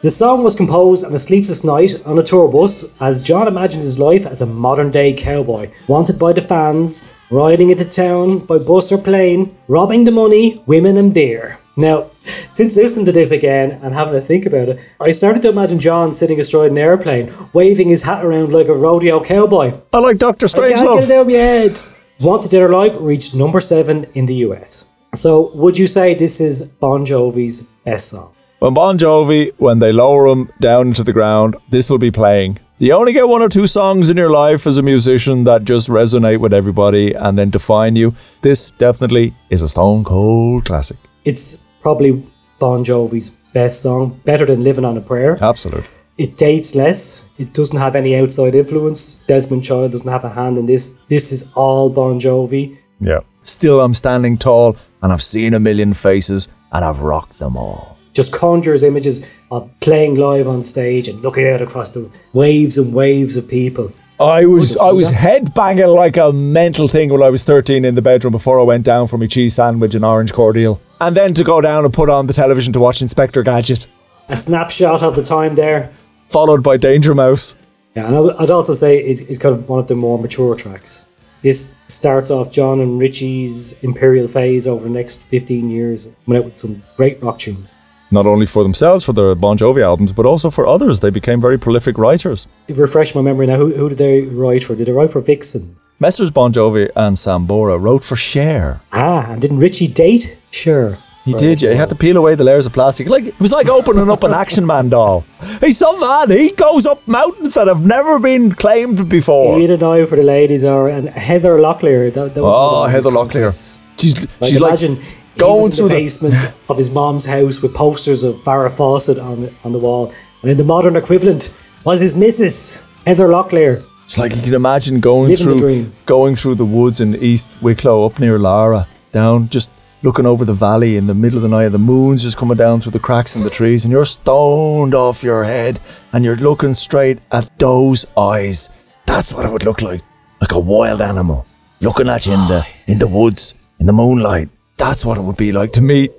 [0.03, 3.83] The song was composed on a sleepless night on a tour bus as John imagines
[3.83, 8.59] his life as a modern day cowboy, wanted by the fans, riding into town by
[8.59, 11.59] bus or plane, robbing the money, women, and beer.
[11.79, 12.11] Now,
[12.53, 15.79] since listening to this again and having to think about it, I started to imagine
[15.79, 19.73] John sitting astride an airplane, waving his hat around like a rodeo cowboy.
[19.95, 21.73] I like Doctor I can't get it out of my head.
[22.21, 24.91] Wanted Dead or Alive reached number seven in the US.
[25.15, 28.36] So, would you say this is Bon Jovi's best song?
[28.59, 32.59] When Bon Jovi, when they lower him down into the ground, this will be playing.
[32.79, 35.91] You only get one or two songs in your life as a musician that just
[35.91, 38.15] resonate with everybody and then define you.
[38.41, 40.97] This definitely is a stone cold classic.
[41.27, 42.27] It's probably
[42.59, 45.37] Bon Jovi's best song, better than Living on a Prayer.
[45.43, 45.89] Absolute.
[46.17, 47.29] It dates less.
[47.37, 49.17] It doesn't have any outside influence.
[49.27, 50.99] Desmond Child doesn't have a hand in this.
[51.09, 52.79] This is all Bon Jovi.
[53.01, 53.21] Yeah.
[53.43, 57.96] Still, I'm standing tall and I've seen a million faces and I've rocked them all.
[58.17, 62.03] Just conjures images of playing live on stage and looking out across the
[62.33, 63.91] waves and waves of people.
[64.19, 67.95] I was I was head banging like a mental thing when I was 13 in
[67.95, 70.81] the bedroom before I went down for my cheese sandwich and orange cordial.
[70.99, 73.87] And then to go down and put on the television to watch Inspector Gadget,
[74.31, 75.93] A snapshot of the time there.
[76.29, 77.55] followed by Danger Mouse.
[77.95, 81.05] Yeah, and I'd also say it's, it's kind of one of the more mature tracks.
[81.43, 86.45] This starts off John and Richie's imperial phase over the next 15 years, went out
[86.47, 87.77] with some great rock tunes.
[88.11, 91.01] Not only for themselves, for their Bon Jovi albums, but also for others.
[91.01, 92.47] They became very prolific writers.
[92.69, 93.57] Refresh my memory now.
[93.57, 94.75] Who, who did they write for?
[94.77, 95.77] Did they write for Vixen?
[95.99, 98.81] Messrs Bon Jovi and Sambora wrote for Cher.
[98.93, 100.39] Ah, and didn't Richie date?
[100.51, 100.99] Sure.
[101.27, 101.71] He did, yeah.
[101.73, 103.09] He had to peel away the layers of plastic.
[103.09, 105.25] Like it was like opening up an Action Man doll.
[105.61, 106.31] He's some man.
[106.31, 109.57] He goes up mountains that have never been claimed before.
[109.57, 112.13] He had an eye for the ladies, or and Heather Locklear.
[112.15, 113.51] That, that was oh, Heather Locklear.
[113.99, 115.03] She's, Like she's like imagine
[115.39, 119.55] going through the the- basement of his mom's house with posters of Farrah Fawcett on
[119.65, 123.85] on the wall, and in the modern equivalent was his missus Heather Locklear.
[124.05, 128.07] It's like you can imagine going Living through going through the woods in East Wicklow
[128.07, 129.73] up near Laragh, down just
[130.03, 131.69] looking over the valley in the middle of the night.
[131.71, 135.25] The moon's just coming down through the cracks in the trees, and you're stoned off
[135.25, 135.81] your head,
[136.13, 138.85] and you're looking straight at those eyes.
[139.07, 140.03] That's what it would look like,
[140.41, 141.47] like a wild animal
[141.83, 144.49] looking at you in the in the woods in the moonlight.
[144.79, 146.13] That's what it would be like to meet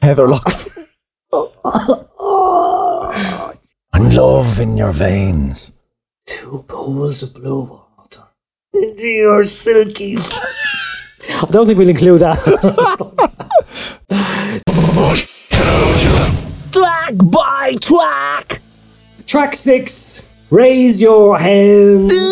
[0.00, 0.48] Heather Lock.
[3.92, 5.72] and love in your veins.
[6.26, 8.22] Two pools of blue water
[8.72, 10.16] into your silky.
[10.16, 12.38] I don't think we'll include that.
[16.72, 18.60] Twack by twack.
[19.26, 22.12] Track six Raise your hands.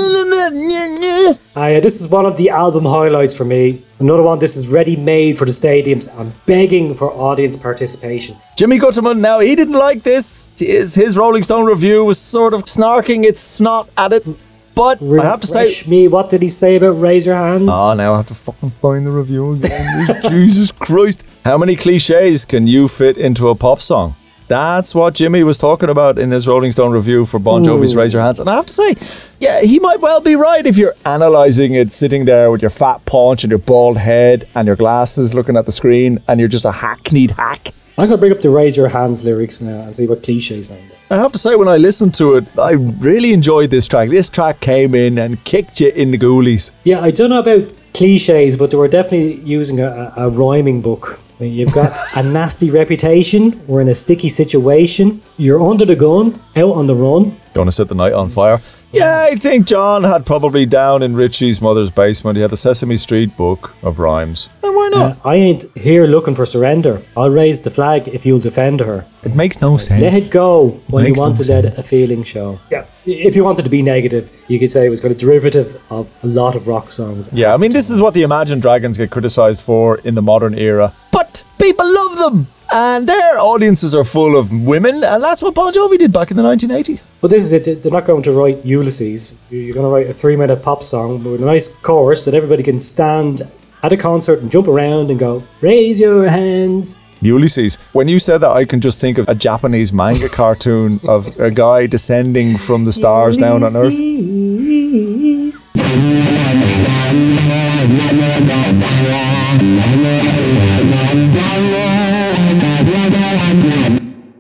[1.59, 3.83] Ah, yeah, this is one of the album highlights for me.
[3.98, 6.14] Another one, this is ready made for the stadiums.
[6.18, 8.37] I'm begging for audience participation.
[8.54, 10.52] Jimmy Guterman, now he didn't like this.
[10.59, 14.26] His, his Rolling Stone review was sort of snarking its snot at it.
[14.74, 15.61] But I have to say.
[15.61, 17.70] Refresh me, what did he say about raise your hands?
[17.72, 20.06] Oh, now I have to fucking find the review again.
[20.28, 21.24] Jesus Christ.
[21.44, 24.14] How many cliches can you fit into a pop song?
[24.48, 28.12] That's what Jimmy was talking about in his Rolling Stone review for Bon Jovi's Raise
[28.12, 28.38] Your Hands.
[28.38, 31.92] And I have to say, yeah, he might well be right if you're analysing it
[31.92, 35.66] sitting there with your fat paunch and your bald head and your glasses looking at
[35.66, 37.72] the screen and you're just a hackneyed hack.
[37.98, 40.70] I'm going to bring up the raise your hands lyrics now and see what cliches
[40.70, 40.78] are.
[41.11, 44.11] I have to say, when I listened to it, I really enjoyed this track.
[44.11, 46.70] This track came in and kicked you in the ghoulies.
[46.85, 51.20] Yeah, I don't know about cliches, but they were definitely using a, a rhyming book.
[51.38, 53.64] I mean, You've got a nasty reputation.
[53.66, 55.20] We're in a sticky situation.
[55.37, 57.25] You're under the gun, out on the run.
[57.55, 58.57] You want to set the night on fire?
[58.92, 62.37] Yeah, I think Jon had probably down in Richie's mother's basement.
[62.37, 64.49] He had the Sesame Street book of rhymes.
[64.62, 65.18] And why not?
[65.25, 67.03] Uh, I ain't here looking for surrender.
[67.16, 69.05] I'll raise the flag if you'll defend her.
[69.22, 70.01] it makes no sense.
[70.01, 71.79] Let it go when you Makes want no to let sense.
[71.79, 72.59] a feeling show.
[72.70, 72.87] Yeah.
[73.05, 76.11] If you wanted to be negative, you could say it was kind of derivative of
[76.22, 77.29] a lot of rock songs.
[77.33, 80.55] Yeah, I mean, this is what the Imagine Dragons get criticised for in the modern
[80.59, 80.92] era.
[81.12, 81.26] But
[81.66, 82.46] people love them!
[82.72, 86.37] And their audiences are full of women, and that's what Bon Jovi did back in
[86.37, 87.07] the 1980s.
[87.20, 87.83] But this is it.
[87.83, 89.38] They're not going to write Ulysses.
[89.50, 92.81] You're going to write a three-minute pop song with a nice chorus that everybody can
[92.81, 93.42] stand
[93.83, 97.79] at a concert and jump around and go, "Raise your hands." Ulysses.
[97.92, 101.50] When you said that, I can just think of a Japanese manga cartoon of a
[101.50, 103.98] guy descending from the stars down on Earth.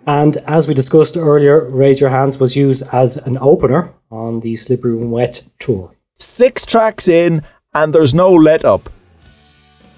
[0.06, 4.54] And as we discussed earlier, Raise Your Hands was used as an opener on the
[4.54, 5.90] Slippery When Wet tour.
[6.18, 7.42] Six tracks in,
[7.74, 8.88] and there's no let up.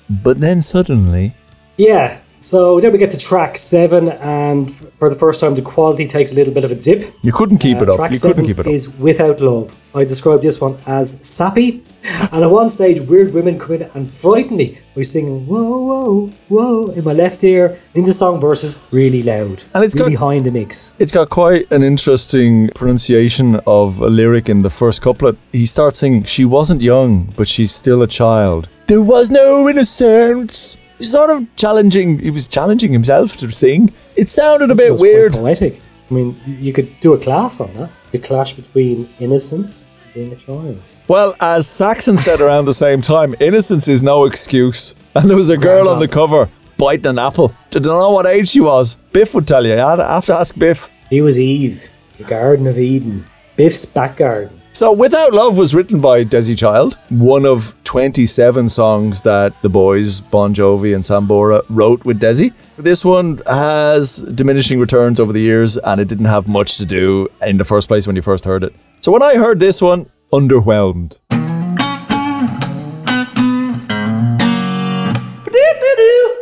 [0.08, 1.34] But then suddenly,
[1.76, 6.06] Yeah, so then we get to track seven, and for the first time, the quality
[6.06, 7.04] takes a little bit of a dip.
[7.22, 7.96] you couldn't keep Uh, it up.
[7.96, 8.72] Track You seven couldn't keep it up.
[8.72, 9.76] is Without Love.
[9.94, 14.08] I described this one as sappy, and at one stage, weird women come in and
[14.08, 17.78] frighten me by singing "Whoa, whoa, whoa" in my left ear.
[17.94, 20.94] In the song verses, really loud, And it's really got- high in the mix.
[20.98, 25.36] It's got quite an interesting pronunciation of a lyric in the first couplet.
[25.52, 28.68] He starts singing, She wasn't young, but she's still a child.
[28.86, 30.76] There was no innocence.
[30.98, 33.92] He's sort of challenging, he was challenging himself to sing.
[34.16, 35.32] It sounded a bit weird.
[35.34, 35.80] poetic.
[36.10, 37.90] I mean, you could do a class on that.
[38.12, 40.80] The clash between innocence being a child.
[41.06, 44.94] Well, as Saxon said around the same time, innocence is no excuse.
[45.14, 47.54] And there was a girl on the cover biting an apple.
[47.74, 48.96] I don't know what age she was.
[49.12, 49.74] Biff would tell you.
[49.74, 50.90] I have to ask Biff.
[51.10, 53.24] He was Eve, the Garden of Eden,
[53.56, 54.58] Biff's back garden.
[54.72, 60.20] So, Without Love was written by Desi Child, one of 27 songs that the boys,
[60.20, 62.54] Bon Jovi and Sambora, wrote with Desi.
[62.76, 67.26] This one has diminishing returns over the years, and it didn't have much to do
[67.44, 68.72] in the first place when you first heard it.
[69.00, 71.18] So, when I heard this one, underwhelmed.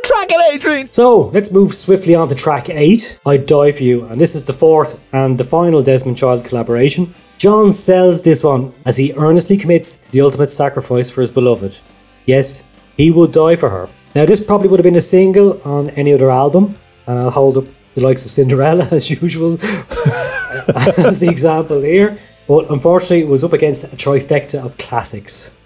[0.04, 0.92] Track it, Adrian!
[0.92, 3.20] So let's move swiftly on to track eight.
[3.26, 7.14] I Die For You, and this is the fourth and the final Desmond Child collaboration.
[7.36, 11.78] Jon sells this one as he earnestly commits to the ultimate sacrifice for his beloved.
[12.24, 13.88] Yes, he will die for her.
[14.14, 17.58] Now, this probably would have been a single on any other album, and I'll hold
[17.58, 17.64] up
[17.94, 22.18] the likes of Cinderella as usual as the example here.
[22.48, 25.56] But unfortunately, it was up against a trifecta of classics.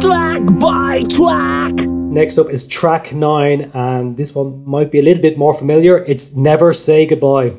[0.00, 1.86] Track by track.
[1.86, 6.04] Next up is track nine, and this one might be a little bit more familiar.
[6.04, 7.52] It's Never Say Goodbye.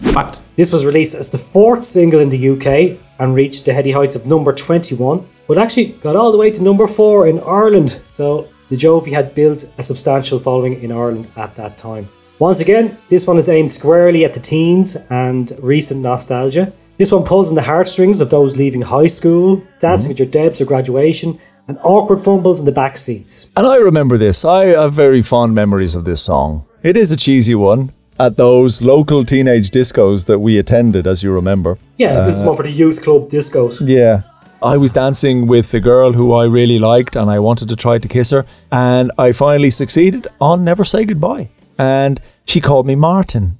[0.00, 0.42] Fact.
[0.56, 4.16] This was released as the fourth single in the UK and reached the heady heights
[4.16, 7.88] of number 21, but actually got all the way to number 4 in Ireland.
[7.90, 12.08] So the Jovi had built a substantial following in Ireland at that time.
[12.42, 16.72] Once again, this one is aimed squarely at the teens and recent nostalgia.
[16.98, 20.60] This one pulls on the heartstrings of those leaving high school, dancing with your debs
[20.60, 23.52] or graduation, and awkward fumbles in the back seats.
[23.54, 24.44] And I remember this.
[24.44, 26.66] I have very fond memories of this song.
[26.82, 31.32] It is a cheesy one at those local teenage discos that we attended, as you
[31.32, 31.78] remember.
[31.96, 33.80] Yeah, this is uh, one for the youth club discos.
[33.86, 34.22] Yeah.
[34.60, 37.98] I was dancing with a girl who I really liked and I wanted to try
[37.98, 38.44] to kiss her.
[38.72, 41.50] And I finally succeeded on Never Say Goodbye.
[41.78, 43.58] And she called me Martin.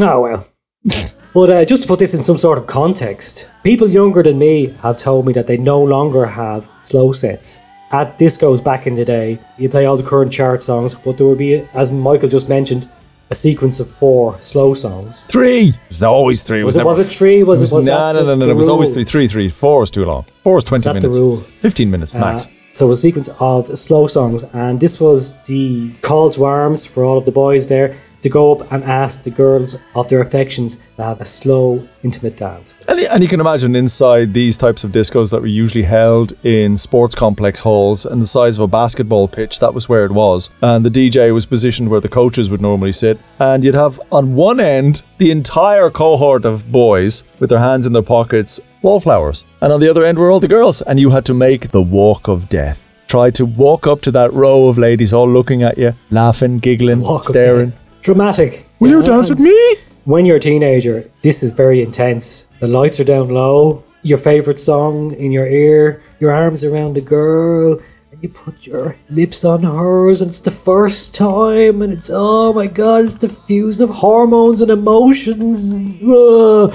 [0.00, 0.46] Oh well.
[1.34, 4.68] but uh, just to put this in some sort of context, people younger than me
[4.82, 7.60] have told me that they no longer have slow sets.
[7.92, 11.26] at discos back in the day, you play all the current chart songs, but there
[11.26, 12.88] would be, as Michael just mentioned,
[13.30, 15.22] a sequence of four slow songs.
[15.24, 15.68] Three.
[15.68, 16.64] It was always three.
[16.64, 16.80] Was it?
[16.80, 17.42] never- Was it three?
[17.42, 17.74] Was it?
[17.74, 19.48] Was no, no, the- no, no, the It was always three, three, three.
[19.48, 20.24] Four was too long.
[20.42, 21.18] Four was 20 that the minutes.
[21.18, 21.36] rule?
[21.36, 22.46] 15 minutes max.
[22.46, 27.04] Uh, so a sequence of slow songs, and this was the call to arms for
[27.04, 30.76] all of the boys there to go up and ask the girls of their affections
[30.96, 32.74] to have a slow, intimate dance.
[32.86, 37.14] And, you can imagine inside these types of discos that were usually held in sports
[37.14, 40.50] complex halls and the size of a basketball pitch, that was where it was.
[40.62, 43.18] And the DJ was positioned where the coaches would normally sit.
[43.40, 47.92] And you'd have on one end the entire cohort of boys with their hands in
[47.92, 49.44] their pockets, wallflowers.
[49.60, 50.82] And on the other end were all the girls.
[50.82, 52.88] And you had to make the walk of death.
[53.08, 57.00] Try to walk up to that row of ladies all looking at you, laughing, giggling,
[57.00, 57.72] Walk staring.
[58.00, 58.64] Dramatic.
[58.80, 59.74] Will you dance with me?
[60.04, 62.48] When you're a teenager, this is very intense.
[62.60, 67.00] The lights are down low, your favorite song in your ear, your arms around a
[67.00, 67.78] girl,
[68.10, 72.52] and you put your lips on hers, and it's the first time, and it's oh
[72.52, 75.78] my god, it's the fusion of hormones and emotions.
[76.02, 76.72] Ugh.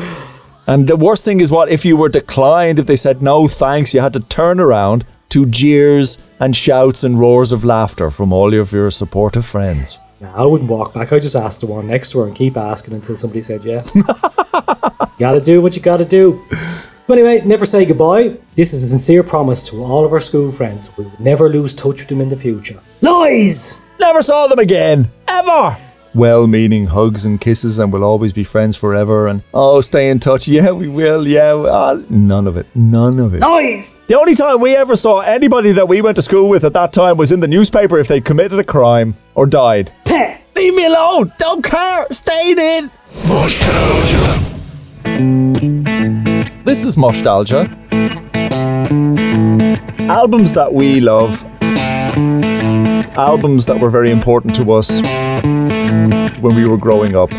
[0.68, 3.94] And the worst thing is what if you were declined, if they said no thanks,
[3.94, 8.54] you had to turn around to jeers and shouts and roars of laughter from all
[8.54, 10.00] of your supportive friends.
[10.20, 11.14] Nah, I wouldn't walk back.
[11.14, 13.84] I'd just asked the one next to her and keep asking until somebody said yeah.
[15.20, 16.44] gotta do what you gotta do.
[17.08, 18.38] But anyway, never say goodbye.
[18.56, 20.96] This is a sincere promise to all of our school friends.
[20.98, 22.82] We will never lose touch with them in the future.
[23.00, 23.86] Lies!
[24.00, 25.78] Never saw them again, ever.
[26.18, 29.28] Well meaning hugs and kisses, and we'll always be friends forever.
[29.28, 30.48] And oh, stay in touch.
[30.58, 31.28] Yeah, we will.
[31.28, 32.66] Yeah, uh, none of it.
[32.74, 33.42] None of it.
[33.42, 34.02] Lies!
[34.08, 36.92] The only time we ever saw anybody that we went to school with at that
[36.92, 39.92] time was in the newspaper if they committed a crime or died.
[40.06, 40.36] Peh!
[40.56, 41.32] Leave me alone.
[41.38, 42.08] Don't care.
[42.12, 42.90] Staying in.
[46.64, 47.70] This is Moshtalgia.
[50.10, 51.44] Albums that we love.
[53.18, 55.02] Albums that were very important to us
[56.40, 57.32] when we were growing up.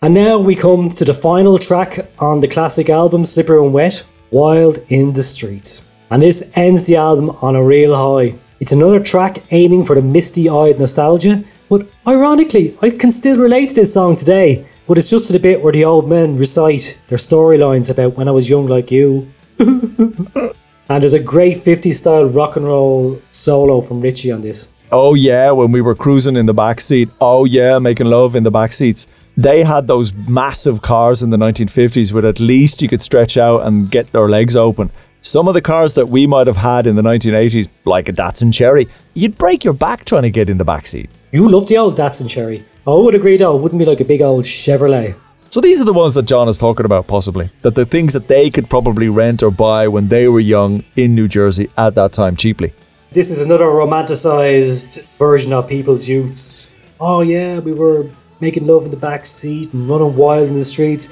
[0.00, 4.02] And now we come to the final track on the classic album, Slipper and Wet
[4.30, 5.86] Wild in the Streets.
[6.10, 8.38] And this ends the album on a real high.
[8.60, 13.68] It's another track aiming for the misty eyed nostalgia, but ironically, I can still relate
[13.68, 14.66] to this song today.
[14.86, 18.26] But it's just to the bit where the old men recite their storylines about when
[18.26, 19.30] I was young like you.
[19.58, 20.54] and
[20.88, 24.77] there's a great 50s style rock and roll solo from Richie on this.
[24.90, 27.10] Oh yeah, when we were cruising in the back seat.
[27.20, 29.28] Oh yeah, making love in the back seats.
[29.36, 33.66] They had those massive cars in the 1950s where at least you could stretch out
[33.66, 34.90] and get their legs open.
[35.20, 38.52] Some of the cars that we might have had in the 1980s, like a Datsun
[38.52, 41.10] Cherry, you'd break your back trying to get in the back seat.
[41.32, 42.64] You love the old Datsun Cherry.
[42.86, 45.14] I would agree though, it wouldn't be like a big old Chevrolet.
[45.50, 47.50] So these are the ones that Jon is talking about, possibly.
[47.60, 51.14] That the things that they could probably rent or buy when they were young in
[51.14, 52.72] New Jersey at that time cheaply.
[53.10, 56.70] This is another romanticized version of people's youths.
[57.00, 60.64] Oh yeah, we were making love in the back seat and running wild in the
[60.64, 61.08] streets.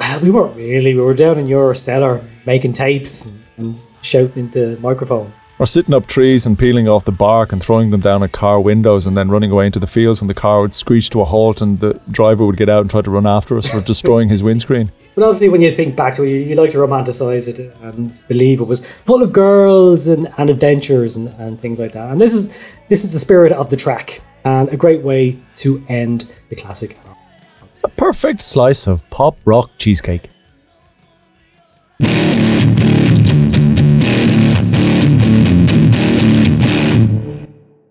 [0.22, 0.94] We weren't really.
[0.94, 5.44] We were down in your cellar making tapes and, and shouting into microphones.
[5.60, 8.60] Or sitting up trees and peeling off the bark and throwing them down at car
[8.60, 11.24] windows and then running away into the fields when the car would screech to a
[11.24, 14.28] halt and the driver would get out and try to run after us for destroying
[14.28, 14.90] his windscreen.
[15.18, 18.14] But obviously, when you think back to it, you, you like to romanticize it and
[18.28, 22.10] believe it was full of girls and, and adventures and, and things like that.
[22.10, 22.56] And this is
[22.88, 26.96] this is the spirit of the track and a great way to end the classic.
[27.82, 30.30] A perfect slice of pop rock cheesecake.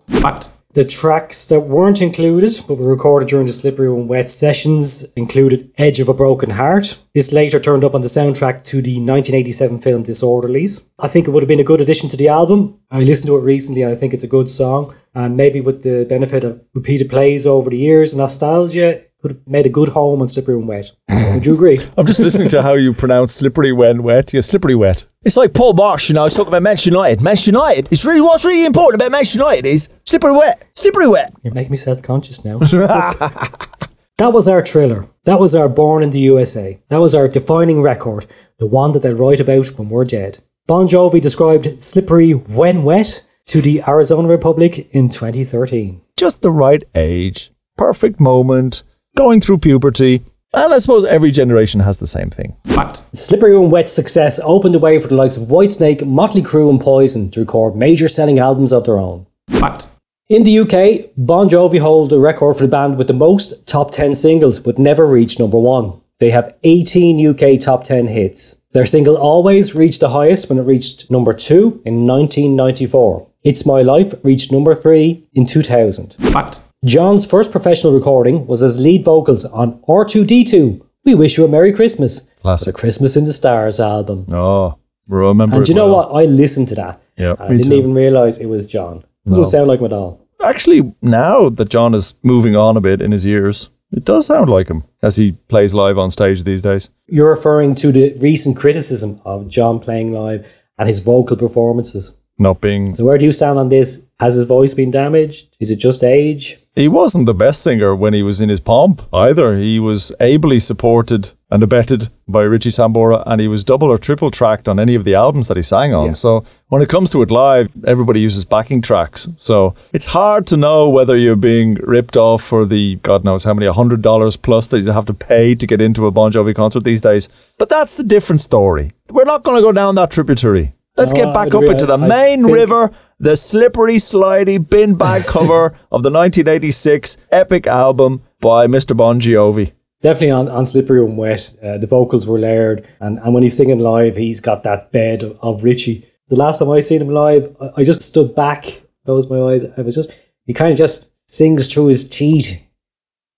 [0.08, 0.50] Fact.
[0.78, 5.72] The tracks that weren't included but were recorded during the Slippery When Wet sessions included
[5.76, 6.98] Edge of a Broken Heart.
[7.14, 10.88] This later turned up on the soundtrack to the 1987 film Disorderlies.
[11.00, 12.78] I think it would have been a good addition to the album.
[12.92, 14.94] I listened to it recently and I think it's a good song.
[15.16, 19.66] And maybe with the benefit of repeated plays over the years nostalgia, could have made
[19.66, 20.90] a good home on Slippery When Wet.
[21.34, 21.78] Would you agree?
[21.96, 24.32] I'm just listening to how you pronounce slippery when wet.
[24.32, 25.04] Yeah, slippery wet.
[25.22, 27.22] It's like Paul Marsh, you know, he's talking about Manchester United.
[27.22, 27.88] Manchester United.
[27.92, 30.66] It's really what's really important about Manchester United is slippery wet.
[30.74, 31.32] Slippery wet.
[31.42, 32.58] You're making me self conscious now.
[32.58, 35.04] that was our thriller.
[35.24, 36.76] That was our Born in the USA.
[36.88, 38.26] That was our defining record,
[38.58, 40.40] the one that they'll write about when we're dead.
[40.66, 46.00] Bon Jovi described Slippery When Wet to the Arizona Republic in 2013.
[46.16, 48.82] Just the right age, perfect moment,
[49.18, 50.22] going through puberty.
[50.54, 52.56] And I suppose every generation has the same thing.
[52.66, 53.02] Fact.
[53.12, 56.80] Slippery When Wet's success opened the way for the likes of Whitesnake, Motley Crue, and
[56.80, 59.26] Poison to record major selling albums of their own.
[59.50, 59.88] Fact.
[60.28, 63.90] In the UK, Bon Jovi hold the record for the band with the most top
[63.90, 65.94] 10 singles, but never reached number one.
[66.20, 68.60] They have 18 UK top 10 hits.
[68.72, 73.26] Their single Always reached the highest when it reached number two in 1994.
[73.42, 76.14] It's My Life reached number three in 2000.
[76.32, 76.62] Fact.
[76.84, 80.80] Jon's first professional recording was as lead vocals on R2D2.
[81.04, 82.30] We Wish You a Merry Christmas.
[82.40, 82.72] Classic.
[82.72, 84.26] The Christmas in the Stars album.
[84.30, 85.56] Oh, remember.
[85.56, 86.12] And it you know well.
[86.12, 86.22] what?
[86.22, 87.02] I listened to that.
[87.16, 87.74] Yeah, I didn't too.
[87.74, 89.02] even realise it was Jon.
[89.26, 90.24] Doesn't sound like him at all.
[90.40, 94.48] Actually, now that Jon is moving on a bit in his years, it does sound
[94.48, 96.90] like him as he plays live on stage these days.
[97.08, 102.22] You're referring to the recent criticism of Jon playing live and his vocal performances.
[102.38, 102.94] Not being.
[102.94, 104.08] So where do you stand on this?
[104.20, 105.56] Has his voice been damaged?
[105.60, 106.56] Is it just age?
[106.74, 109.56] He wasn't the best singer when he was in his pomp either.
[109.56, 114.30] He was ably supported and abetted by Richie Sambora, and he was double or triple
[114.30, 116.06] tracked on any of the albums that he sang on.
[116.06, 116.12] Yeah.
[116.12, 119.28] So when it comes to it live, everybody uses backing tracks.
[119.38, 123.54] So it's hard to know whether you're being ripped off for the God knows how
[123.54, 126.54] many hundred dollars plus that you have to pay to get into a Bon Jovi
[126.54, 127.28] concert these days.
[127.58, 128.92] But that's a different story.
[129.10, 130.74] We're not going to go down that tributary.
[130.98, 132.90] Let's get back up into the main river,
[133.20, 138.96] the slippery, slidey bin bag cover of the 1986 epic album by Mr.
[138.96, 139.72] Bon Jovi.
[140.02, 142.84] Definitely on, on Slippery and Wet, uh, the vocals were layered.
[143.00, 146.04] And, and when he's singing live, he's got that bed of, of Richie.
[146.28, 148.64] The last time I seen him live, I, I just stood back,
[149.04, 149.64] closed my eyes.
[149.78, 150.10] I was just,
[150.46, 152.68] he kind of just sings through his teeth.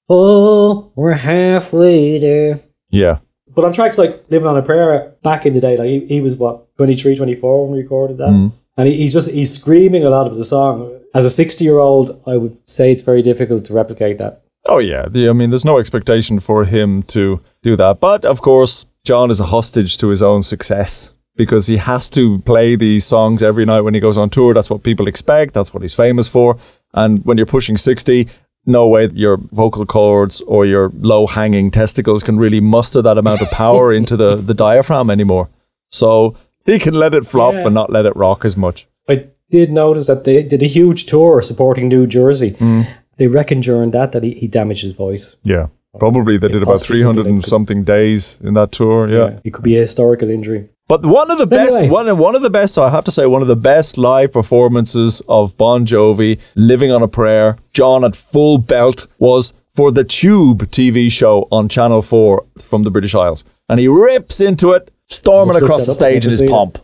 [0.08, 2.58] Oh, we're halfway there.
[2.88, 3.18] Yeah.
[3.54, 6.20] But on tracks like Living on a Prayer, back in the day, like he, he
[6.20, 8.28] was what, 23, 24 when we recorded that?
[8.28, 8.52] Mm.
[8.76, 11.00] And he, he's just, he's screaming a lot of the song.
[11.14, 14.42] As a 60 year old, I would say it's very difficult to replicate that.
[14.66, 15.06] Oh, yeah.
[15.08, 17.98] The, I mean, there's no expectation for him to do that.
[18.00, 22.40] But of course, Jon is a hostage to his own success because he has to
[22.40, 24.52] play these songs every night when he goes on tour.
[24.52, 25.54] That's what people expect.
[25.54, 26.58] That's what he's famous for.
[26.92, 28.28] And when you're pushing 60,
[28.66, 33.40] no way your vocal cords or your low hanging testicles can really muster that amount
[33.42, 35.48] of power into the, the diaphragm anymore.
[35.90, 36.36] So
[36.66, 37.66] he can let it flop Yeah.
[37.66, 38.86] and not let it rock as much.
[39.08, 42.52] I did notice that they did a huge tour supporting New Jersey.
[42.52, 42.86] Mm.
[43.16, 45.36] They reckon during that that he, he damaged his voice.
[45.42, 45.66] Yeah.
[45.98, 49.08] Probably they did about 300 and something days in that tour.
[49.08, 49.40] Yeah.
[49.42, 50.68] It could be a historical injury.
[50.90, 51.88] But one of the best, Anyway.
[51.92, 55.22] one, one of the best, I have to say, one of the best live performances
[55.28, 60.62] of Bon Jovi, Living on a Prayer, Jon at full belt, was for the Tube
[60.62, 63.44] TV show on Channel 4 from the British Isles.
[63.68, 66.50] And he rips into it, storming across the stage in never his seen it.
[66.50, 66.78] pomp.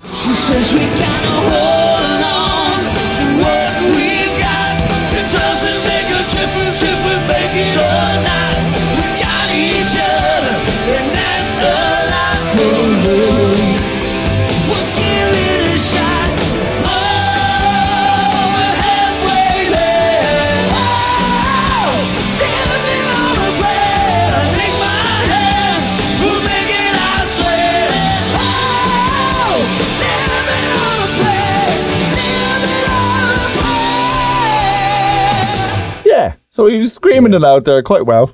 [36.56, 38.32] So he was screaming it out there quite well.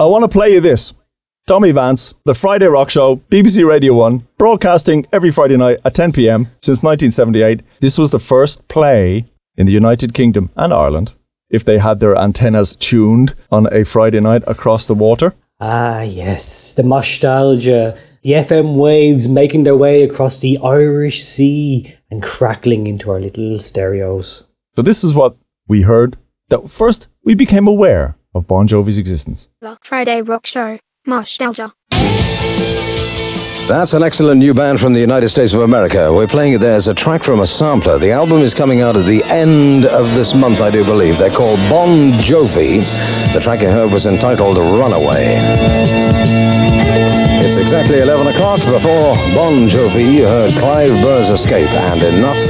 [0.00, 0.94] I want to play you this.
[1.46, 6.12] Tommy Vance, The Friday Rock Show, BBC Radio 1, broadcasting every Friday night at 10
[6.12, 7.60] pm since 1978.
[7.80, 9.26] This was the first play
[9.58, 11.12] in the United Kingdom and Ireland
[11.50, 15.34] if they had their antennas tuned on a Friday night across the water.
[15.60, 22.22] Ah, yes, the nostalgia, the FM waves making their way across the Irish Sea and
[22.22, 24.50] crackling into our little stereos.
[24.76, 26.16] So this is what we heard
[26.48, 29.48] that first we became aware of Bon Jovi's existence.
[29.62, 30.78] Rock Friday Rock Show.
[31.06, 31.72] Moshtalgia.
[33.68, 36.12] That's an excellent new band from the United States of America.
[36.12, 37.98] We're playing it there as a track from a sampler.
[37.98, 41.16] The album is coming out at the end of this month, I do believe.
[41.16, 42.82] They're called Bon Jovi.
[43.32, 45.38] The track you heard was entitled Runaway.
[47.46, 52.40] It's exactly 11 o'clock before Bon Jovi heard Clive Burr's Escape and Enough.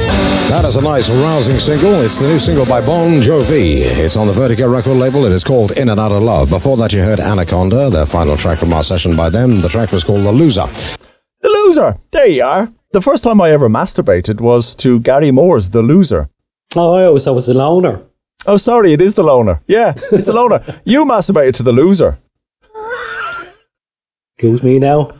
[0.47, 1.95] That is a nice, rousing single.
[1.95, 3.81] It's the new single by Bon Jovi.
[3.81, 5.25] It's on the Vertigo record label.
[5.25, 6.49] It is called In and Out of Love.
[6.49, 9.59] Before that, you heard Anaconda, their final track from our session by them.
[9.59, 10.65] The track was called The Loser.
[11.41, 11.97] The Loser!
[12.11, 12.71] There you are.
[12.93, 16.29] The first time I ever masturbated was to Gary Moore's The Loser.
[16.77, 18.01] Oh, I always thought it was the loner.
[18.47, 19.61] Oh, sorry, it is The Loner.
[19.67, 20.61] Yeah, it's The Loner.
[20.85, 22.17] You masturbated to The Loser.
[24.37, 25.11] Excuse me now.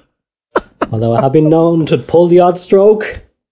[0.92, 3.04] Although I have been known to pull the odd stroke.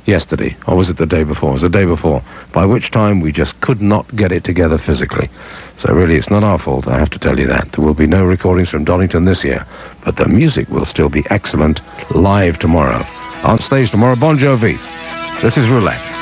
[0.05, 1.49] yesterday, or was it the day before?
[1.49, 2.21] It was the day before,
[2.53, 5.31] by which time we just could not get it together physically.
[5.79, 7.71] So really, it's not our fault, I have to tell you that.
[7.71, 9.65] There will be no recordings from Donington this year,
[10.05, 11.79] but the music will still be excellent
[12.11, 13.03] live tomorrow.
[13.41, 14.77] On stage tomorrow, Bon Jovi.
[15.41, 16.12] This is Roulette.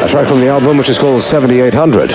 [0.00, 2.10] A track from the album which is called 7800.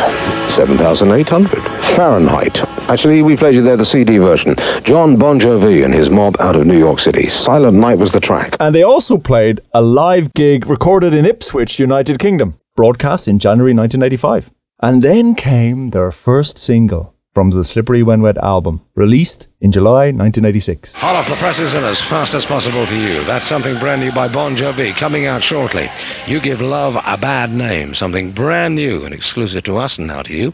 [0.52, 1.64] 7800.
[1.96, 2.58] Fahrenheit.
[2.90, 4.56] Actually, we played you there the CD version.
[4.84, 7.30] Jon Bon Jovi and his mob out of New York City.
[7.30, 8.56] Silent Night was the track.
[8.60, 13.74] And they also played a live gig recorded in Ipswich, United Kingdom, broadcast in January
[13.74, 14.52] 1985.
[14.82, 20.06] And then came their first single from the Slippery When Wet album, released in July
[20.06, 20.96] 1986.
[20.96, 23.22] Hot off the presses and as fast as possible for you.
[23.26, 25.92] That's something brand new by Bon Jovi coming out shortly.
[26.28, 27.94] You give love a bad name.
[27.94, 30.54] Something brand new and exclusive to us and now to you.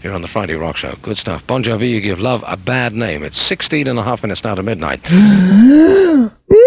[0.00, 0.94] Here on the Friday Rock Show.
[1.02, 1.44] Good stuff.
[1.46, 3.24] Bon Jovi, you give love a bad name.
[3.24, 5.00] It's 16 and a half minutes now to midnight.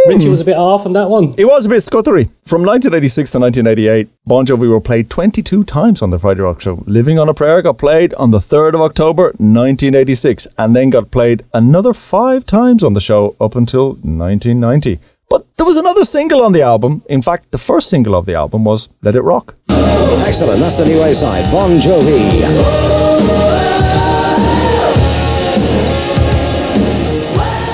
[0.08, 1.34] Richie was a bit off on that one.
[1.38, 2.26] It was a bit scuttery.
[2.44, 6.84] From 1986 to 1988, Bon Jovi were played 22 times on the Friday Rock Show.
[6.86, 11.10] Living on a Prayer got played on the 3rd of October 1986 and then got
[11.10, 15.00] played another five times on the show up until 1990.
[15.30, 17.04] But there was another single on the album.
[17.08, 19.56] In fact, the first single of the album was Let It Rock.
[20.28, 20.60] Excellent.
[20.60, 21.50] That's the new A side.
[21.52, 23.52] Bon Jovi.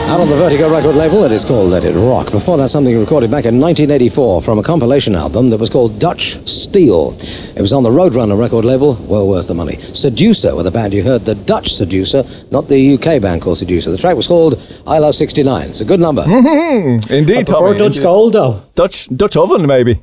[0.09, 2.31] Out on the Vertigo record label, it is called Let It Rock.
[2.31, 6.37] Before that, something recorded back in 1984 from a compilation album that was called Dutch
[6.47, 7.11] Steel.
[7.57, 9.75] It was on the Roadrunner record label, well worth the money.
[9.75, 13.91] Seducer were the band you heard, the Dutch Seducer, not the UK band called Seducer.
[13.91, 14.55] The track was called
[14.87, 15.69] I Love 69.
[15.69, 16.23] It's a good number.
[16.25, 17.77] Indeed, I prefer Tommy.
[17.77, 18.61] Dutch Gold though.
[18.75, 19.99] Dutch, Dutch oven, maybe.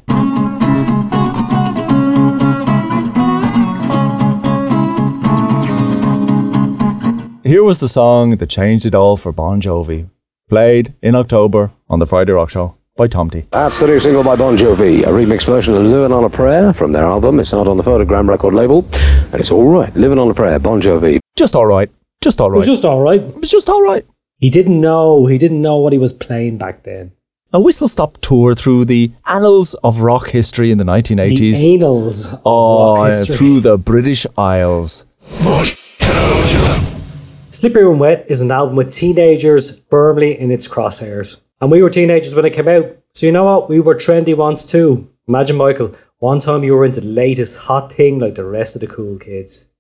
[7.55, 10.11] Here was the song that changed it all for Bon Jovi,
[10.49, 13.45] played in October on the Friday Rock Show by Tom T.
[13.53, 16.73] That's the new single by Bon Jovi, a remix version of Living on a Prayer
[16.73, 17.39] from their album.
[17.39, 19.95] It's out on the Phonogram record label, and it's all right.
[19.95, 21.21] Living on a Prayer, Bon Jovi.
[21.37, 21.89] Just all right.
[22.21, 23.23] Just all It was just all right.
[23.23, 24.05] It was just all right.
[24.39, 25.27] He didn't know.
[25.27, 27.13] He didn't know what he was playing back then.
[27.53, 31.61] A whistle stop tour through the annals of rock history in the 1980s.
[31.61, 33.37] The annals of oh, rock history.
[33.37, 35.07] through the British Isles.
[37.55, 41.41] Slippery When Wet is an album with teenagers firmly in its crosshairs.
[41.61, 42.85] And we were teenagers when it came out.
[43.13, 43.69] So you know what?
[43.69, 45.07] We were trendy once too.
[45.29, 48.81] Imagine, Michael, one time you were into the latest hot thing like the rest of
[48.81, 49.71] the cool kids.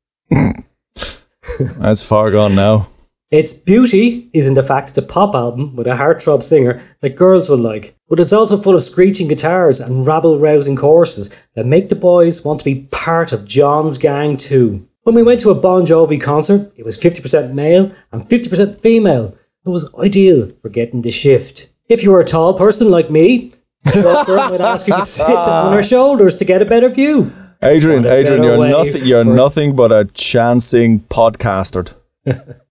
[1.80, 2.86] That's far gone now.
[3.32, 7.16] Its beauty is in the fact it's a pop album with a heartthrob singer that
[7.16, 11.66] girls will like, but it's also full of screeching guitars and rabble rousing choruses that
[11.66, 14.88] make the boys want to be part of Jon's gang too.
[15.04, 19.36] When we went to a Bon Jovi concert, it was 50% male and 50% female.
[19.66, 21.68] It was ideal for getting the shift.
[21.90, 23.52] If you were a tall person like me,
[23.82, 26.88] the short girl might ask you to sit on her shoulders to get a better
[26.88, 27.30] view.
[27.62, 29.04] Adrian, Adrian, you're nothing.
[29.04, 31.94] You're nothing but a chancing podcaster.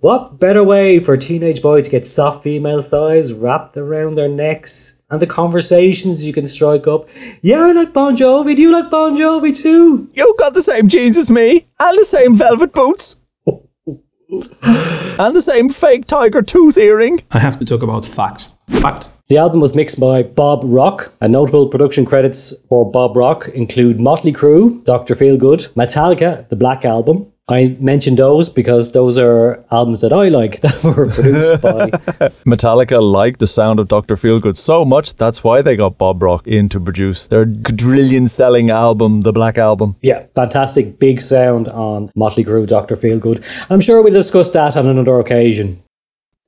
[0.00, 4.28] What better way for a teenage boy to get soft female thighs wrapped around their
[4.28, 7.08] necks and the conversations you can strike up?
[7.42, 8.56] Yeah, I like Bon Jovi.
[8.56, 10.08] Do you like Bon Jovi too?
[10.14, 15.68] You got the same jeans as me, and the same velvet boots, and the same
[15.68, 17.20] fake tiger tooth earring.
[17.30, 18.54] I have to talk about facts.
[18.68, 19.10] Fact.
[19.28, 24.00] The album was mixed by Bob Rock, and notable production credits for Bob Rock include
[24.00, 25.14] Motley Crue, Dr.
[25.14, 27.29] Feelgood, Metallica, The Black Album.
[27.50, 31.90] I mentioned those because those are albums that I like that were produced by
[32.46, 34.14] Metallica liked the sound of Dr.
[34.14, 38.70] Feelgood so much, that's why they got Bob Rock in to produce their quadrillion selling
[38.70, 39.96] album, The Black Album.
[40.00, 42.94] Yeah, fantastic big sound on Motley Crue, Dr.
[42.94, 43.44] Feelgood.
[43.68, 45.78] I'm sure we'll discuss that on another occasion.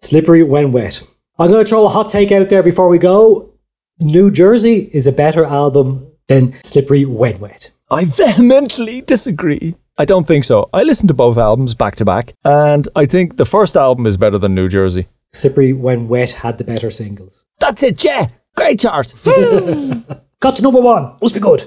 [0.03, 1.03] Slippery when wet.
[1.37, 3.53] I'm going to throw a hot take out there before we go.
[3.99, 7.71] New Jersey is a better album than Slippery when wet.
[7.91, 9.75] I vehemently disagree.
[9.99, 10.71] I don't think so.
[10.73, 14.17] I listened to both albums back to back, and I think the first album is
[14.17, 15.07] better than New Jersey.
[15.33, 17.45] Slippery when wet had the better singles.
[17.59, 18.29] That's it, yeah.
[18.57, 19.13] Great chart.
[20.41, 21.15] Got to number one.
[21.21, 21.65] Must be good.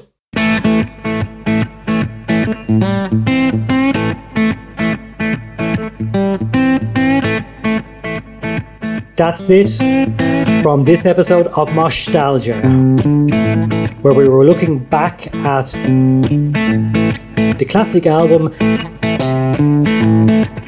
[9.16, 12.62] That's it from this episode of Moshtalgia,
[14.02, 15.76] where we were looking back at
[17.58, 18.52] the classic album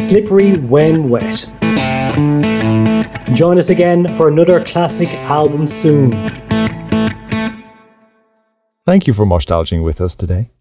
[0.01, 1.47] Slippery When Wet.
[3.35, 6.11] Join us again for another classic album soon.
[8.85, 10.51] Thank you for nostalging with us today.